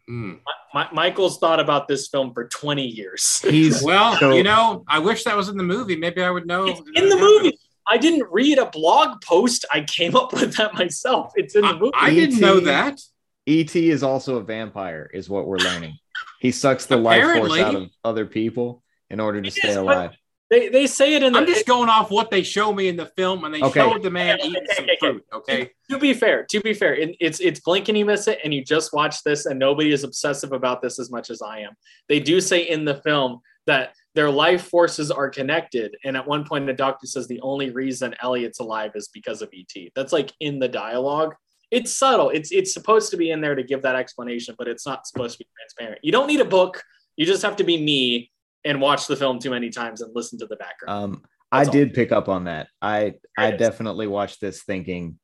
[0.07, 0.36] Hmm.
[0.73, 3.39] My, Michael's thought about this film for 20 years.
[3.43, 5.95] He's Well, So- you know, I wish that was in the movie.
[5.95, 6.65] Maybe I would know.
[6.65, 7.57] It's in the movie.
[7.88, 9.65] I didn't read a blog post.
[9.73, 11.34] I came up with that myself.
[11.36, 11.91] It's in the I, movie.
[11.95, 12.99] I didn't know that.
[13.45, 15.97] ET E is also a vampire, is what we're learning.
[16.38, 19.75] He sucks the life force out of other people in order to It stay is,
[19.75, 20.11] alive.
[20.49, 21.39] they, they say it in the.
[21.39, 23.81] I'm just going off what they show me in the film, and they Okay.
[23.81, 25.11] showed the man Okay, eating okay, some okay, okay.
[25.11, 25.25] fruit.
[25.34, 25.69] Okay.
[25.91, 28.53] to be fair, to be fair, it, it's it's blink and you miss it, and
[28.53, 31.73] you just watch this, and nobody is obsessive about this as much as I am.
[32.07, 36.45] They do say in the film that their life forces are connected, and at one
[36.45, 39.89] point, the doctor says the only reason Elliot's alive is because of ET.
[39.95, 41.36] That's like in the dialogue.
[41.72, 42.30] It's subtle.
[42.30, 45.38] It's it's supposed to be in there to give that explanation, but it's not supposed
[45.38, 45.99] to be transparent.
[46.03, 46.84] You don't need a book.
[47.16, 48.32] You just have to be me
[48.66, 51.03] and watch the film too many times and listen to the background.
[51.03, 51.74] Um, I That's all.
[51.74, 52.68] did pick up on that.
[52.82, 55.20] I I definitely watched this thinking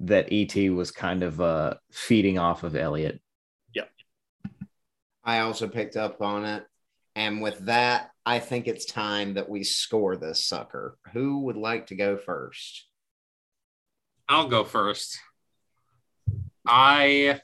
[0.00, 3.20] that ET was kind of uh feeding off of Elliot.
[3.74, 3.90] Yep.
[5.24, 6.64] I also picked up on it.
[7.14, 10.96] And with that, I think it's time that we score this sucker.
[11.12, 12.86] Who would like to go first?
[14.28, 15.18] I'll go first.
[16.66, 17.40] I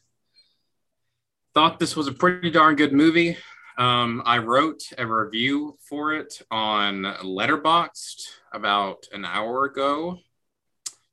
[1.54, 3.36] thought this was a pretty darn good movie.
[3.76, 10.18] Um, I wrote a review for it on Letterboxd about an hour ago.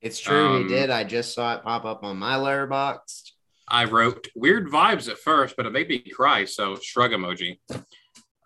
[0.02, 0.90] It's true, Um, he did.
[0.90, 3.32] I just saw it pop up on my Letterboxd.
[3.68, 6.46] I wrote weird vibes at first, but it made me cry.
[6.46, 7.60] So shrug emoji.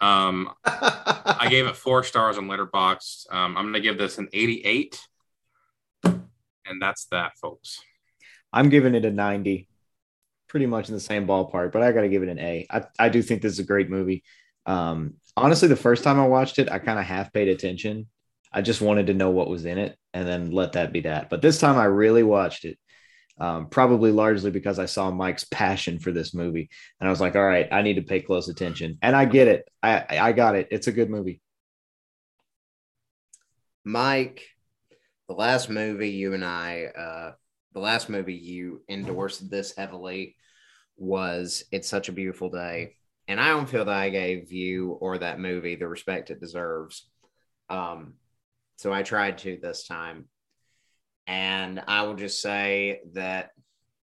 [0.01, 3.33] Um, I gave it four stars on Letterboxd.
[3.33, 4.99] Um, I'm gonna give this an 88,
[6.03, 7.81] and that's that, folks.
[8.51, 9.67] I'm giving it a 90,
[10.47, 12.65] pretty much in the same ballpark, but I got to give it an A.
[12.69, 14.23] I, I do think this is a great movie.
[14.65, 18.07] Um, honestly, the first time I watched it, I kind of half paid attention.
[18.51, 21.29] I just wanted to know what was in it and then let that be that.
[21.29, 22.79] But this time I really watched it,
[23.39, 26.69] um, probably largely because I saw Mike's passion for this movie.
[26.99, 28.97] And I was like, all right, I need to pay close attention.
[29.01, 29.67] And I get it.
[29.81, 30.67] I, I got it.
[30.71, 31.41] It's a good movie.
[33.85, 34.45] Mike,
[35.27, 37.31] the last movie you and I, uh,
[37.73, 40.35] the last movie you endorsed this heavily
[40.97, 42.95] was It's Such a Beautiful Day.
[43.27, 47.07] And I don't feel that I gave you or that movie the respect it deserves.
[47.69, 48.15] Um,
[48.77, 50.25] so I tried to this time.
[51.29, 53.51] And I will just say that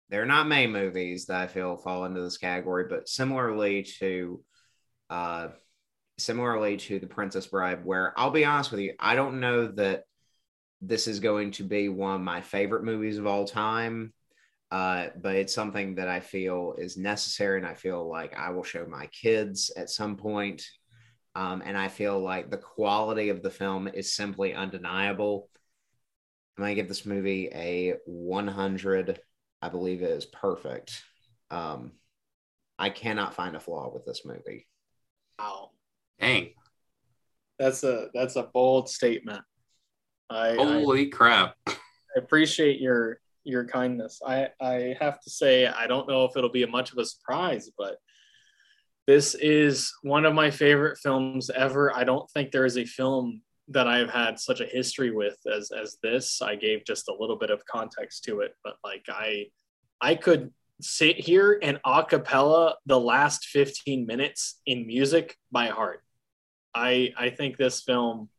[0.09, 4.43] there are not many movies that I feel fall into this category, but similarly to
[5.09, 5.47] uh,
[6.17, 10.03] similarly to The Princess Bride, where I'll be honest with you, I don't know that
[10.81, 14.13] this is going to be one of my favorite movies of all time.
[14.69, 18.63] Uh, but it's something that I feel is necessary, and I feel like I will
[18.63, 20.65] show my kids at some point.
[21.35, 25.47] Um, and I feel like the quality of the film is simply undeniable.
[26.57, 29.19] I'm gonna give this movie a 100.
[29.61, 31.01] I believe it is perfect.
[31.49, 31.93] Um,
[32.77, 34.67] I cannot find a flaw with this movie.
[35.39, 35.71] Wow,
[36.19, 36.49] Dang.
[37.57, 39.41] that's a that's a bold statement.
[40.29, 41.55] I, I Holy crap.
[41.67, 41.73] I
[42.17, 44.21] appreciate your your kindness.
[44.25, 47.69] I I have to say I don't know if it'll be much of a surprise,
[47.77, 47.97] but
[49.05, 51.93] this is one of my favorite films ever.
[51.93, 55.71] I don't think there is a film that I've had such a history with as
[55.71, 56.41] as this.
[56.41, 59.47] I gave just a little bit of context to it, but like I
[60.01, 66.03] I could sit here and a cappella the last 15 minutes in music by heart.
[66.75, 68.29] I I think this film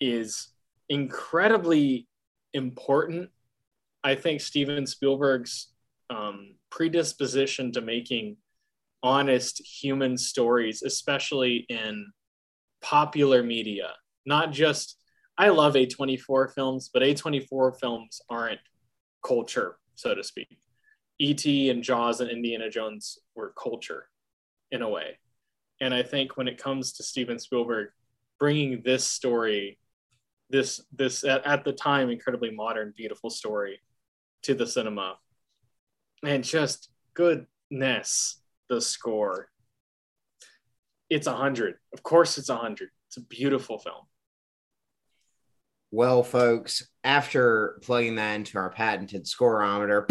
[0.00, 0.48] is
[0.88, 2.08] incredibly
[2.54, 3.30] important.
[4.02, 5.68] I think Steven Spielberg's
[6.10, 8.36] um, predisposition to making
[9.02, 12.10] honest human stories, especially in
[12.80, 13.92] popular media,
[14.28, 14.96] not just,
[15.36, 18.60] I love A24 films, but A24 films aren't
[19.24, 20.58] culture, so to speak.
[21.18, 21.70] E.T.
[21.70, 24.08] and Jaws and Indiana Jones were culture
[24.70, 25.18] in a way.
[25.80, 27.88] And I think when it comes to Steven Spielberg
[28.38, 29.78] bringing this story
[30.50, 33.80] this this at, at the time incredibly modern beautiful story
[34.42, 35.16] to the cinema
[36.24, 38.40] and just goodness
[38.70, 39.48] the score
[41.10, 44.06] it's a hundred of course it's a hundred it's a beautiful film
[45.90, 50.06] Well, folks, after plugging that into our patented scoreometer,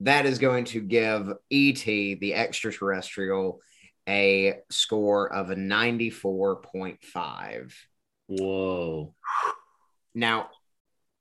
[0.00, 3.60] that is going to give ET, the extraterrestrial,
[4.08, 7.74] a score of a 94.5.
[8.26, 9.14] Whoa.
[10.14, 10.50] Now,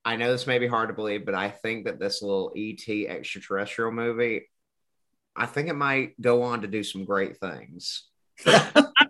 [0.03, 2.87] I know this may be hard to believe, but I think that this little ET
[3.07, 4.47] extraterrestrial movie
[5.35, 8.03] I think it might go on to do some great things.
[8.45, 8.85] I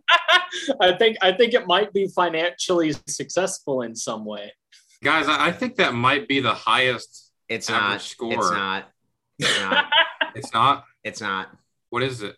[0.98, 4.52] think I think it might be financially successful in some way.
[5.04, 7.32] Guys, I I think that might be the highest.
[7.50, 8.02] It's Average not.
[8.02, 8.34] score.
[8.34, 8.90] It's not.
[9.40, 9.86] It's not.
[10.36, 10.84] It's not.
[11.04, 11.48] it's not.
[11.92, 12.36] What is it?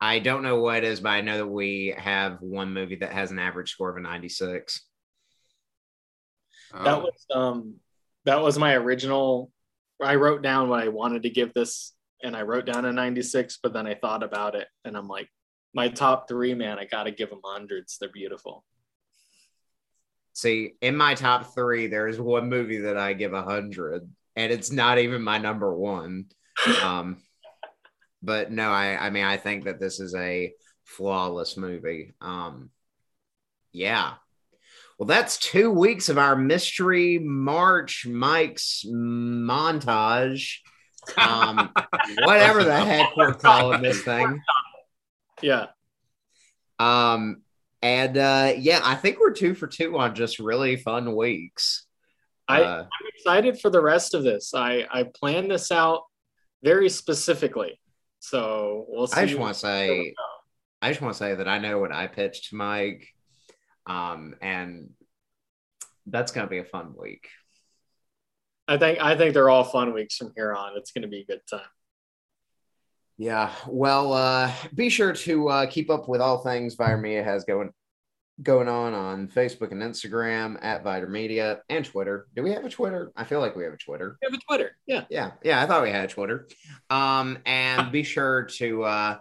[0.00, 3.12] I don't know what it is, but I know that we have one movie that
[3.12, 4.84] has an average score of a 96.
[6.72, 6.98] That Oh.
[7.00, 7.74] was um
[8.24, 9.52] that was my original
[10.02, 11.92] I wrote down what I wanted to give this
[12.22, 15.28] and I wrote down a 96, but then I thought about it and I'm like,
[15.76, 17.98] my top three, man, I gotta give them hundreds.
[17.98, 18.64] They're beautiful.
[20.32, 24.72] See, in my top three, there's one movie that I give a hundred, and it's
[24.72, 26.26] not even my number one.
[26.82, 27.18] Um,
[28.22, 30.54] but no, I, I mean, I think that this is a
[30.84, 32.14] flawless movie.
[32.22, 32.70] Um,
[33.72, 34.14] yeah.
[34.98, 40.56] Well, that's two weeks of our mystery March Mike's montage.
[41.18, 41.70] Um,
[42.24, 44.40] whatever the heck we're calling this thing.
[45.42, 45.66] Yeah.
[46.78, 47.42] Um,
[47.82, 51.86] and uh, yeah, I think we're two for two on just really fun weeks.
[52.48, 54.54] I, Uh, I'm excited for the rest of this.
[54.54, 56.02] I, I planned this out
[56.62, 57.80] very specifically.
[58.20, 59.20] So we'll see.
[59.20, 60.14] I just want to say.
[60.82, 63.06] I just want to say that I know what I pitched to Mike,
[63.86, 64.90] um, and
[66.06, 67.28] that's gonna be a fun week.
[68.68, 70.76] I think I think they're all fun weeks from here on.
[70.76, 71.60] It's gonna be a good time.
[73.18, 73.52] Yeah.
[73.66, 77.70] Well, uh, be sure to uh, keep up with all things Viter Media has going
[78.42, 82.26] going on on Facebook and Instagram at Viter Media and Twitter.
[82.36, 83.10] Do we have a Twitter?
[83.16, 84.18] I feel like we have a Twitter.
[84.20, 84.76] We have a Twitter.
[84.86, 85.04] Yeah.
[85.08, 86.46] Yeah, yeah, I thought we had a Twitter.
[86.90, 89.16] Um, and be sure to uh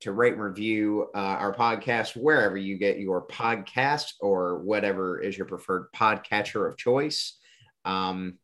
[0.00, 5.36] to rate and review uh, our podcast wherever you get your podcast or whatever is
[5.36, 7.36] your preferred podcatcher of choice.
[7.84, 8.38] Um,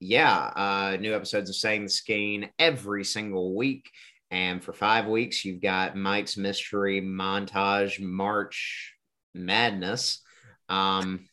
[0.00, 3.90] yeah, uh, new episodes of Saying the Skein every single week.
[4.30, 8.94] And for five weeks, you've got Mike's Mystery Montage March
[9.34, 10.20] Madness.
[10.68, 11.26] Um,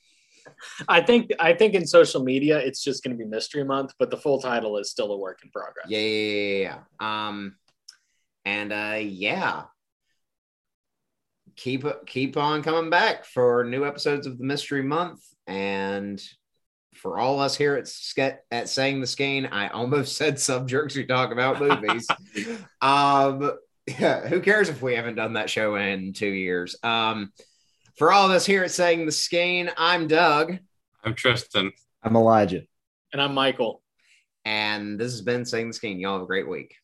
[0.87, 4.17] I think I think in social media it's just gonna be Mystery Month, but the
[4.17, 5.87] full title is still a work in progress.
[5.89, 7.27] Yeah, yeah, yeah, yeah, yeah.
[7.27, 7.55] Um,
[8.45, 9.63] and uh, yeah,
[11.55, 16.21] keep keep on coming back for new episodes of the Mystery Month, and
[16.95, 20.95] for all us here at Ske- at saying the skein, I almost said some jerks
[20.95, 22.07] who talk about movies.
[22.81, 23.51] um,
[23.87, 26.75] yeah, who cares if we haven't done that show in two years?
[26.83, 27.31] Um,
[27.97, 30.57] for all of us here at saying the skein, I'm Doug,
[31.03, 31.71] I'm Tristan.
[32.03, 32.63] I'm Elijah.
[33.13, 33.81] And I'm Michael.
[34.43, 35.99] and this has been saying the skein.
[35.99, 36.75] Y'all have a great week.